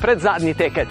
pred 0.00 0.18
zadnji 0.18 0.54
tekec. 0.54 0.88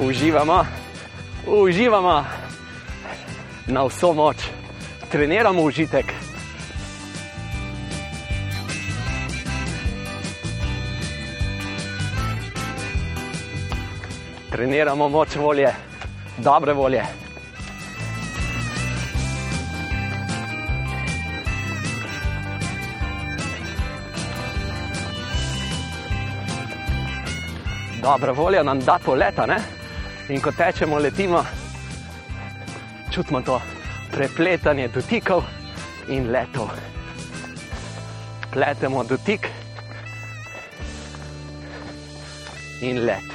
Uživamo, 0.00 0.64
uživamo 1.46 2.24
na 3.66 3.84
vso 3.84 4.12
moč, 4.12 4.36
treniramo 5.12 5.62
užitek. 5.62 6.13
Treniramo 14.74 15.08
moč 15.08 15.36
volje, 15.36 15.68
dobre 16.36 16.72
volje. 16.72 17.02
Dobra 28.02 28.32
volja 28.32 28.62
nam 28.62 28.80
da 28.80 28.98
poleta, 29.04 29.46
ne? 29.46 29.56
In 30.28 30.40
ko 30.40 30.50
tečemo, 30.50 30.98
letimo, 30.98 31.44
čutimo 33.12 33.42
to 33.42 33.60
prepletanje 34.10 34.88
dotikov 34.88 35.44
in 36.08 36.32
letov. 36.32 36.74
Pletemo 38.50 39.04
dotik 39.04 39.46
in 42.80 43.04
let. 43.06 43.33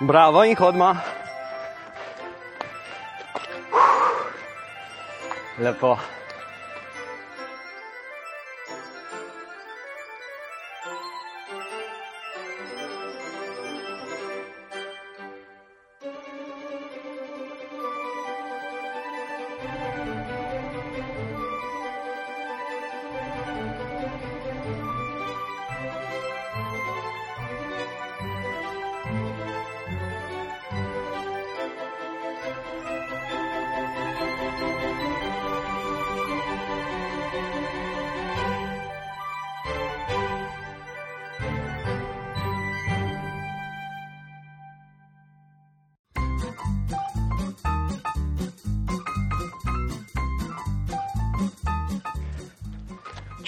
Bravo 0.00 0.42
in 0.42 0.56
hodimo. 0.56 0.96
Lepo. 5.58 6.23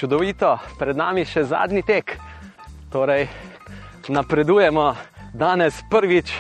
Čudovito, 0.07 0.53
pred 0.79 0.95
nami 0.95 1.25
še 1.27 1.43
zadnji 1.51 1.81
tek. 1.83 2.13
Torej, 2.95 3.25
napredujemo, 4.07 4.95
danes 5.35 5.81
prvič 5.91 6.31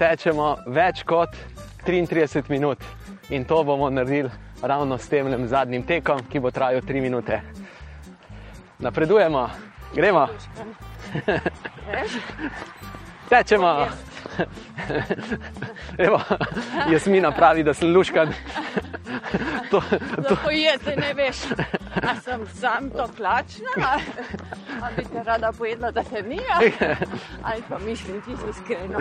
tečemo 0.00 0.54
več 0.64 1.02
kot 1.04 1.36
33 1.84 2.48
minut 2.48 2.80
in 3.28 3.44
to 3.44 3.60
bomo 3.60 3.90
naredili 3.92 4.32
ravno 4.64 4.96
s 4.96 5.12
tem 5.12 5.28
zadnjim 5.52 5.84
tekom, 5.84 6.24
ki 6.32 6.40
bo 6.40 6.48
trajal 6.48 6.80
3 6.80 7.04
minute. 7.04 7.42
Napredujemo, 8.80 9.44
gremo, 9.92 10.24
tečemo. 13.36 13.74
Evo, 16.08 16.20
Jasmina 16.88 17.36
pravi, 17.36 17.68
da 17.68 17.76
sem 17.76 17.92
luškan. 17.92 18.32
To, 19.70 19.80
to, 19.80 20.34
Lahko 20.34 20.50
jeste, 20.50 20.96
ne 20.96 21.12
veš, 21.14 21.36
a 22.02 22.20
sem 22.20 22.46
sam 22.54 22.90
to 22.90 23.08
plačna, 23.16 23.70
ali, 24.82 24.94
bi 24.96 25.04
te 25.12 25.22
rada 25.22 25.52
pojedla, 25.52 25.90
da 25.90 26.02
te 26.02 26.22
ni, 26.22 26.38
ali, 27.42 27.62
pa 27.68 27.78
mislim 27.78 28.18
iskreno. 28.18 28.22
Čisto 28.26 28.50
iskreno. 28.50 29.00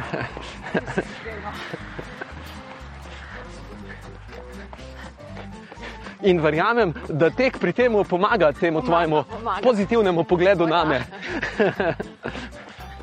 in 6.21 6.41
verjamem, 6.41 6.93
da 7.09 7.29
tek 7.29 7.59
pri 7.59 7.73
tem 7.73 8.03
pomaga 8.03 8.51
temu 8.51 8.81
tvojemu 8.81 9.23
pomaga. 9.23 9.61
pozitivnemu 9.61 10.23
pogledu 10.23 10.67
na 10.67 10.85
me. 10.85 11.01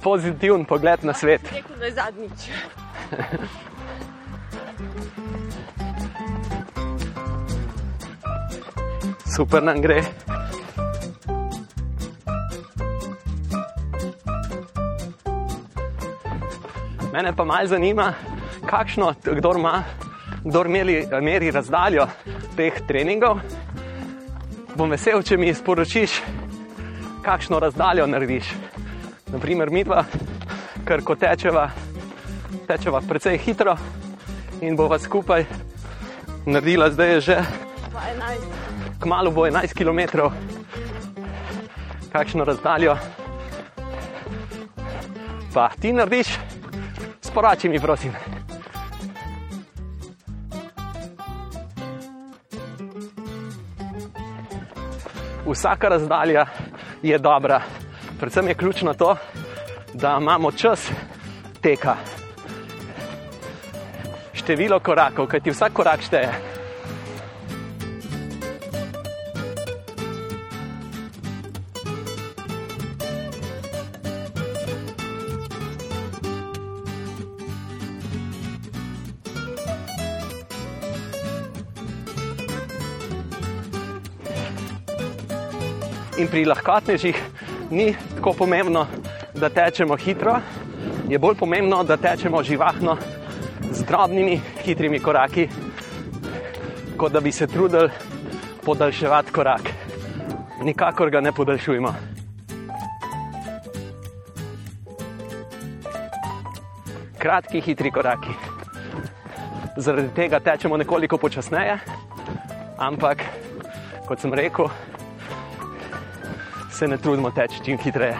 Pozitiven 0.02 0.64
pogled 0.64 1.04
na 1.04 1.12
svet. 1.12 1.40
Rekel, 1.52 1.76
da 1.78 1.84
je 1.84 1.92
zadnjič. 1.92 2.50
Super 9.36 9.62
nam 9.62 9.82
gre. 9.82 10.00
Mene 17.12 17.36
pa 17.36 17.44
malo 17.44 17.66
zanima, 17.66 18.14
kakšno, 18.66 19.12
kdo 19.24 19.52
ima, 19.58 19.84
kdo 20.44 20.64
meri, 20.64 21.04
meri 21.20 21.50
razdaljo 21.50 22.08
teh 22.56 22.80
treningov. 22.88 23.44
Bom 24.74 24.90
vesel, 24.90 25.20
če 25.20 25.36
mi 25.36 25.52
sporočiš, 25.54 26.16
kakšno 27.20 27.60
razdaljo 27.60 28.08
narediš. 28.08 28.54
Naprimer, 29.36 29.68
mi 29.70 29.84
dva, 29.84 30.04
ker 30.88 31.04
ko 31.04 31.12
tečeva, 31.12 31.68
tečeva 32.64 33.04
precej 33.04 33.36
hitro 33.44 33.76
in 34.64 34.80
bova 34.80 34.96
skupaj 34.98 35.44
naredila, 36.46 36.88
zdaj 36.88 37.18
je 37.18 37.20
že 37.20 37.42
12. 37.92 38.55
kmalo 39.00 39.30
bo 39.30 39.46
11 39.46 39.74
km. 39.74 40.18
Kakšno 42.12 42.44
razdaljo 42.44 42.96
pa 45.56 45.70
ti 45.80 45.92
narediš, 45.92 46.36
sporoči 47.20 47.68
mi, 47.68 47.80
prosim. 47.80 48.12
Vsaka 55.46 55.88
razdalja 55.88 56.46
je 57.02 57.18
dobra, 57.18 57.60
predvsem 58.20 58.48
je 58.48 58.54
ključno 58.54 58.94
to, 58.94 59.16
da 59.94 60.18
imamo 60.20 60.52
čas 60.52 60.90
teka. 61.62 61.96
Število 64.32 64.80
korakov, 64.80 65.26
kajti 65.26 65.50
vsak 65.50 65.72
korak 65.72 66.04
šteje. 66.04 66.55
In 86.26 86.30
pri 86.30 86.42
lahkotnežih 86.42 87.14
ni 87.70 87.92
tako 88.16 88.32
pomembno, 88.34 88.86
da 89.34 89.46
tečemo 89.46 89.94
hitro, 89.94 90.40
je 91.06 91.18
bolj 91.22 91.36
pomembno, 91.38 91.84
da 91.86 91.94
tečemo 91.96 92.42
živahno, 92.42 92.96
z 93.70 93.84
drobnimi, 93.86 94.40
hitrimi 94.64 94.98
koraki, 94.98 95.46
kot 96.98 97.12
da 97.12 97.20
bi 97.20 97.30
se 97.32 97.46
trudili 97.46 97.90
podaljševati 98.64 99.32
korak. 99.32 99.70
Nikakor 100.64 101.10
ga 101.10 101.20
ne 101.20 101.32
podaljšujmo. 101.32 101.94
Kratki, 107.18 107.60
hitri 107.60 107.94
koraki. 107.94 108.34
Zaradi 109.76 110.10
tega 110.14 110.42
tečemo 110.42 110.76
nekoliko 110.76 111.22
počasneje, 111.22 111.78
ampak 112.78 113.22
kot 114.08 114.18
sem 114.18 114.34
rekel, 114.34 114.66
se 116.76 116.88
ne 116.88 116.98
trudimo 116.98 117.30
teči 117.30 117.60
čim 117.64 117.78
hitreje, 117.78 118.16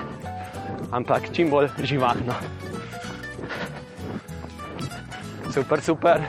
ampak 0.92 1.28
čim 1.32 1.50
bolj 1.50 1.68
živahno. 1.84 2.32
Super, 5.52 5.82
super. 5.84 6.24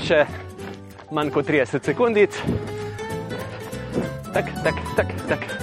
Še 0.00 0.24
manj 1.12 1.34
kot 1.34 1.48
30 1.52 1.84
sekundic. 1.84 2.40
Tak, 4.32 4.48
tak, 4.64 4.80
tak, 4.96 5.12
tak. 5.28 5.61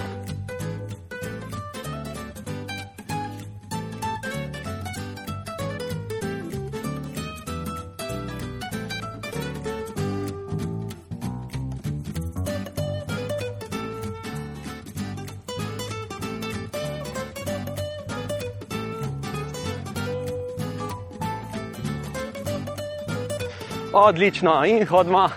Odlično 24.10 24.66
in 24.66 24.88
hodimo, 24.88 25.30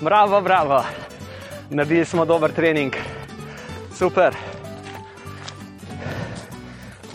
bravo, 0.00 0.40
bravo. 0.40 0.84
Naredili 1.70 2.04
smo 2.04 2.24
dober 2.24 2.52
trening, 2.52 2.94
super. 3.94 4.34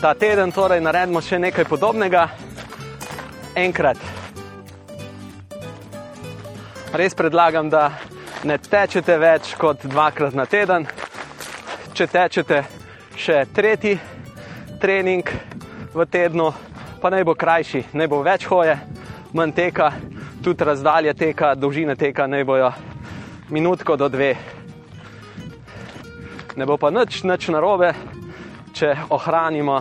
Ta 0.02 0.14
teden 0.14 0.52
torej 0.52 0.82
naredimo 0.82 1.22
še 1.22 1.40
nekaj 1.40 1.66
podobnega, 1.72 2.26
enkrat. 3.56 3.98
Res 6.92 7.16
predlagam, 7.16 7.72
da 7.72 7.94
ne 8.44 8.60
tečete 8.60 9.16
več 9.18 9.56
kot 9.56 9.88
dvakrat 9.88 10.36
na 10.36 10.50
teden. 10.52 10.88
Če 11.96 12.12
tečete 12.12 12.64
še 13.16 13.46
tretji 13.56 13.96
trening 14.84 15.32
v 15.96 16.12
tednu, 16.12 16.52
pa 17.00 17.08
naj 17.08 17.24
bo 17.24 17.40
krajši, 17.40 17.86
naj 17.94 18.12
bo 18.12 18.20
več 18.20 18.52
hoje, 18.52 18.76
manj 19.32 19.56
teka, 19.56 19.94
tudi 20.50 20.64
razdalje 20.66 21.14
teka, 21.14 21.56
dolžine 21.56 21.96
teka 21.96 22.28
naj 22.28 22.44
bojo 22.44 22.72
minutko 23.50 23.96
do 23.96 24.10
dve. 24.10 24.34
Ne 26.58 26.66
bo 26.66 26.78
pa 26.78 26.90
nič, 26.90 27.22
nič 27.24 27.50
narobe, 27.54 27.94
če 28.74 28.96
ohranimo 29.14 29.78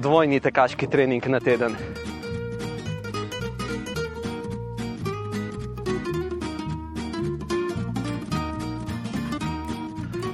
dvojni 0.00 0.40
tekaški 0.40 0.88
trening 0.88 1.20
na 1.28 1.40
teden. 1.40 1.76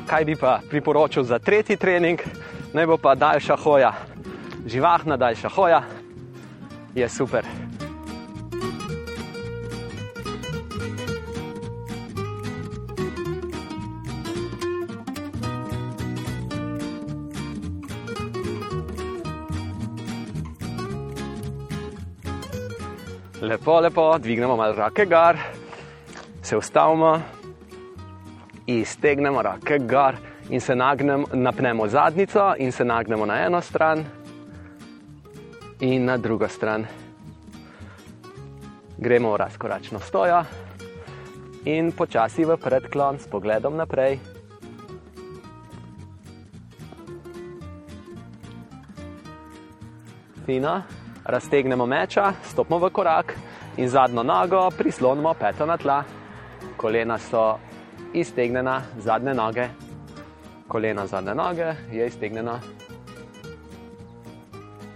Kaj 0.06 0.24
bi 0.24 0.38
pa 0.38 0.60
priporočil 0.70 1.26
za 1.26 1.42
tretji 1.42 1.74
trening, 1.74 2.22
naj 2.70 2.86
bo 2.86 3.02
pa 3.02 3.18
daljša 3.18 3.58
hoja. 3.66 3.92
Živahna 4.62 5.18
daljša 5.18 5.48
hoja 5.58 5.82
je 6.94 7.08
super. 7.08 7.73
lepo, 23.54 23.80
lepo, 23.80 24.18
dvignemo 24.18 24.56
malo 24.56 24.74
rake 24.74 25.06
gar, 25.06 25.38
se 26.42 26.56
ustavimo, 26.56 27.20
iztegnemo 28.66 29.42
rake 29.42 29.78
gar 29.78 30.16
in 30.50 30.60
se 30.60 30.74
nagnem, 30.74 31.24
napnemo 31.32 31.88
zadnjico 31.88 32.54
in 32.58 32.72
se 32.72 32.84
nagnemo 32.84 33.26
na 33.26 33.46
eno 33.46 33.60
stran 33.60 34.04
in 35.80 36.04
na 36.04 36.16
drugo 36.16 36.48
stran. 36.48 36.86
Gremo 38.98 39.32
v 39.32 39.36
razkoračno 39.36 40.00
stojo 40.00 40.42
in 41.64 41.92
počasi 41.92 42.44
v 42.44 42.56
predklon 42.56 43.18
s 43.18 43.30
pogledom 43.30 43.76
naprej. 43.76 44.18
Fino 50.46 51.03
raztegnemo 51.24 51.86
meča, 51.86 52.32
stopimo 52.44 52.78
v 52.78 52.90
korak 52.90 53.34
in 53.76 53.88
zadnjo 53.88 54.22
nogo 54.22 54.70
prislonimo 54.70 55.34
peto 55.34 55.66
na 55.66 55.76
tla. 55.76 56.04
Kolena 56.76 57.18
so 57.18 57.58
iztegnjena, 58.12 58.82
zadnje 58.98 59.34
noge. 59.34 59.68
Kolena 60.68 61.06
zadnje 61.06 61.34
noge 61.34 61.74
je 61.92 62.06
iztegnjena. 62.06 62.60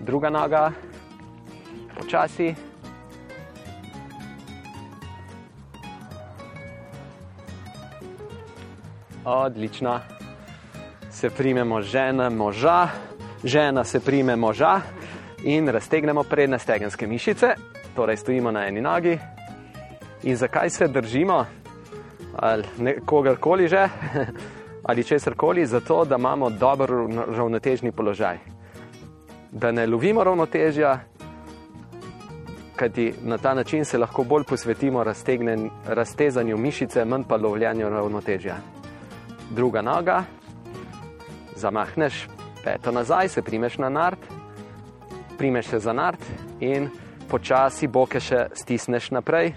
Druga 0.00 0.30
noga, 0.30 0.72
počasi. 1.98 2.55
Odlično. 9.24 10.00
Se 11.10 11.30
primemo 11.30 11.82
žena 11.82 12.30
moža, 12.30 12.88
žena 13.44 13.84
se 13.84 14.00
prime 14.00 14.36
moža 14.36 14.80
in 15.44 15.69
raztegnemo 15.69 16.23
prednje 16.23 16.59
stegenske 16.59 17.06
mišice, 17.06 17.55
torej 17.97 18.16
stojimo 18.16 18.51
na 18.51 18.66
eni 18.66 18.81
nogi. 18.81 19.19
In 20.23 20.36
zakaj 20.36 20.70
se 20.70 20.89
držimo, 20.89 21.47
ali 22.36 22.65
kogarkoli 23.06 23.69
že, 23.69 23.89
ali 24.89 25.05
česar 25.05 25.35
koli, 25.35 25.66
zato 25.66 26.05
da 26.05 26.16
imamo 26.16 26.51
dober 26.51 26.90
ravnotežni 27.36 27.93
položaj. 27.93 28.39
Da 29.52 29.73
ne 29.73 29.86
lovimo 29.86 30.24
ravnotežja, 30.24 31.01
kajti 32.77 33.15
na 33.23 33.39
ta 33.39 33.55
način 33.55 33.85
se 33.85 33.98
lahko 33.98 34.24
bolj 34.24 34.44
posvetimo 34.44 35.05
raztezanju 35.86 36.56
mišice, 36.56 37.05
manj 37.05 37.24
pa 37.28 37.36
lovljanju 37.36 37.89
ravnotežja. 37.89 38.56
Druga 39.51 39.82
noga, 39.82 40.23
zamahneš 41.56 42.28
peto 42.65 42.93
nazaj, 42.93 43.28
se 43.28 43.43
primeš 43.43 43.78
na 43.78 43.89
nard, 43.89 44.19
primeš 45.39 45.66
se 45.66 45.78
za 45.78 45.93
nard 45.93 46.19
in 46.60 46.89
počasi 47.31 47.86
boke 47.86 48.20
še 48.20 48.48
stisneš 48.52 49.10
naprej, 49.10 49.52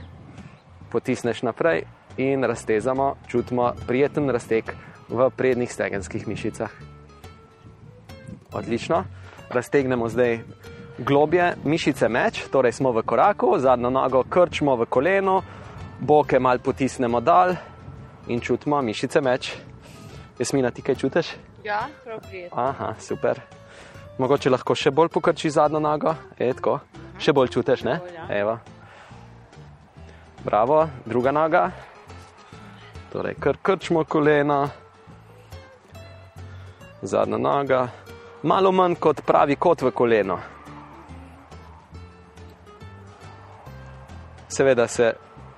potisneš 0.91 1.41
naprej 1.41 1.85
in 2.17 2.43
raztezamo, 2.43 3.15
čutimo 3.27 3.71
prijeten 3.87 4.29
razteg 4.29 4.73
v 5.09 5.29
prednjih 5.35 5.71
stegenskih 5.73 6.27
mišicah. 6.27 6.71
Odlično. 8.53 9.03
Raztegnemo 9.49 10.07
zdaj 10.07 10.39
globje 10.97 11.55
mišice 11.63 12.09
meč, 12.09 12.43
torej 12.51 12.71
smo 12.71 12.91
v 12.91 13.03
koraku, 13.03 13.55
zadnjo 13.59 13.89
nogo 13.89 14.23
krčimo 14.23 14.75
v 14.75 14.85
koleno, 14.85 15.41
boke 15.99 16.39
mal 16.39 16.59
potisnemo 16.59 17.19
dol 17.19 17.55
in 18.27 18.39
čutimo 18.39 18.81
mišice 18.81 19.21
meč. 19.21 19.55
Jasmina, 20.39 20.71
ti 20.71 20.81
kaj 20.81 20.95
čutiš? 20.95 21.33
Ja, 21.63 21.87
prav 22.03 22.19
prijetno. 22.29 22.57
Aha, 22.57 22.93
super. 22.99 23.60
Mogoče 24.17 24.49
lahko 24.49 24.75
še 24.75 24.91
bolj 24.91 25.09
pokrči 25.13 25.49
zadnjo 25.49 25.79
nogo, 25.79 26.15
je 26.39 26.51
tako. 26.53 26.79
Še 27.21 27.33
bolj 27.33 27.53
čutiš, 27.53 27.83
ne? 27.87 27.99
Ja. 28.15 28.27
Evo. 28.41 28.57
Bravo, 30.43 30.87
druga 31.05 31.31
noga. 31.31 31.71
Torej, 33.11 33.35
kr 33.39 33.57
krčimo 33.61 34.03
koleno, 34.05 34.63
zadnja 37.01 37.37
noga, 37.37 37.81
malo 38.43 38.71
manj 38.71 38.95
kot 38.99 39.21
pravi 39.27 39.55
kot 39.55 39.81
v 39.81 39.91
koleno. 39.91 40.37
Seveda 44.51 44.87
se 44.87 45.13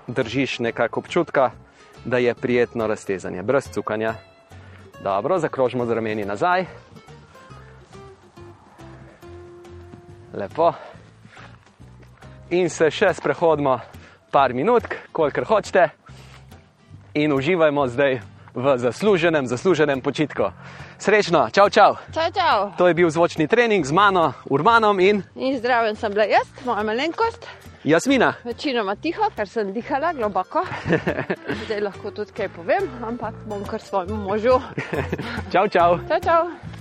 držiš 0.07 0.59
nekako 0.59 0.99
občutka, 0.99 1.51
da 2.05 2.17
je 2.17 2.33
prijetno 2.35 2.87
raztezanje, 2.87 3.43
brez 3.43 3.69
cukanja. 3.71 4.13
Dobro, 5.03 5.39
zakrožimo 5.39 5.85
z 5.85 5.91
rameni 5.91 6.25
nazaj. 6.25 6.65
Lepo. 10.33 10.73
In 12.49 12.69
se 12.69 12.89
še 12.91 13.13
sprehodimo 13.13 13.79
par 14.33 14.53
minut, 14.53 14.83
kolikor 15.11 15.45
hočete, 15.45 15.89
in 17.13 17.33
uživajmo 17.33 17.87
zdaj 17.87 18.19
v 18.53 18.77
zasluženem, 18.77 19.47
zasluženem 19.47 20.01
počitku. 20.01 20.49
Srečno, 20.97 21.49
čau, 21.49 21.69
čau. 21.69 21.97
Čau, 22.13 22.29
čau. 22.33 22.57
To 22.77 22.87
je 22.87 22.93
bil 22.93 23.09
zvočni 23.09 23.47
trening 23.47 23.85
z 23.85 23.91
mano, 23.91 24.33
Urbanom 24.49 24.99
in 24.99 25.23
In 25.35 25.57
zdraven 25.57 25.95
sem 25.95 26.13
bila 26.13 26.25
jaz, 26.25 26.47
moja 26.65 26.83
malenkost. 26.83 27.47
Jasmina. 27.83 28.33
Večinoma 28.45 28.95
tiho, 28.95 29.27
ker 29.35 29.47
sem 29.47 29.73
dihala 29.73 30.13
globoko. 30.13 30.63
Zdaj 31.65 31.81
lahko 31.81 32.11
tudi 32.11 32.31
kaj 32.31 32.49
povem, 32.55 32.87
ampak 33.03 33.35
bom 33.45 33.65
kar 33.67 33.81
svojemu 33.81 34.15
možu. 34.23 34.61
Čau, 35.51 35.67
čau. 35.67 35.99
Čau, 36.07 36.19
čau. 36.23 36.72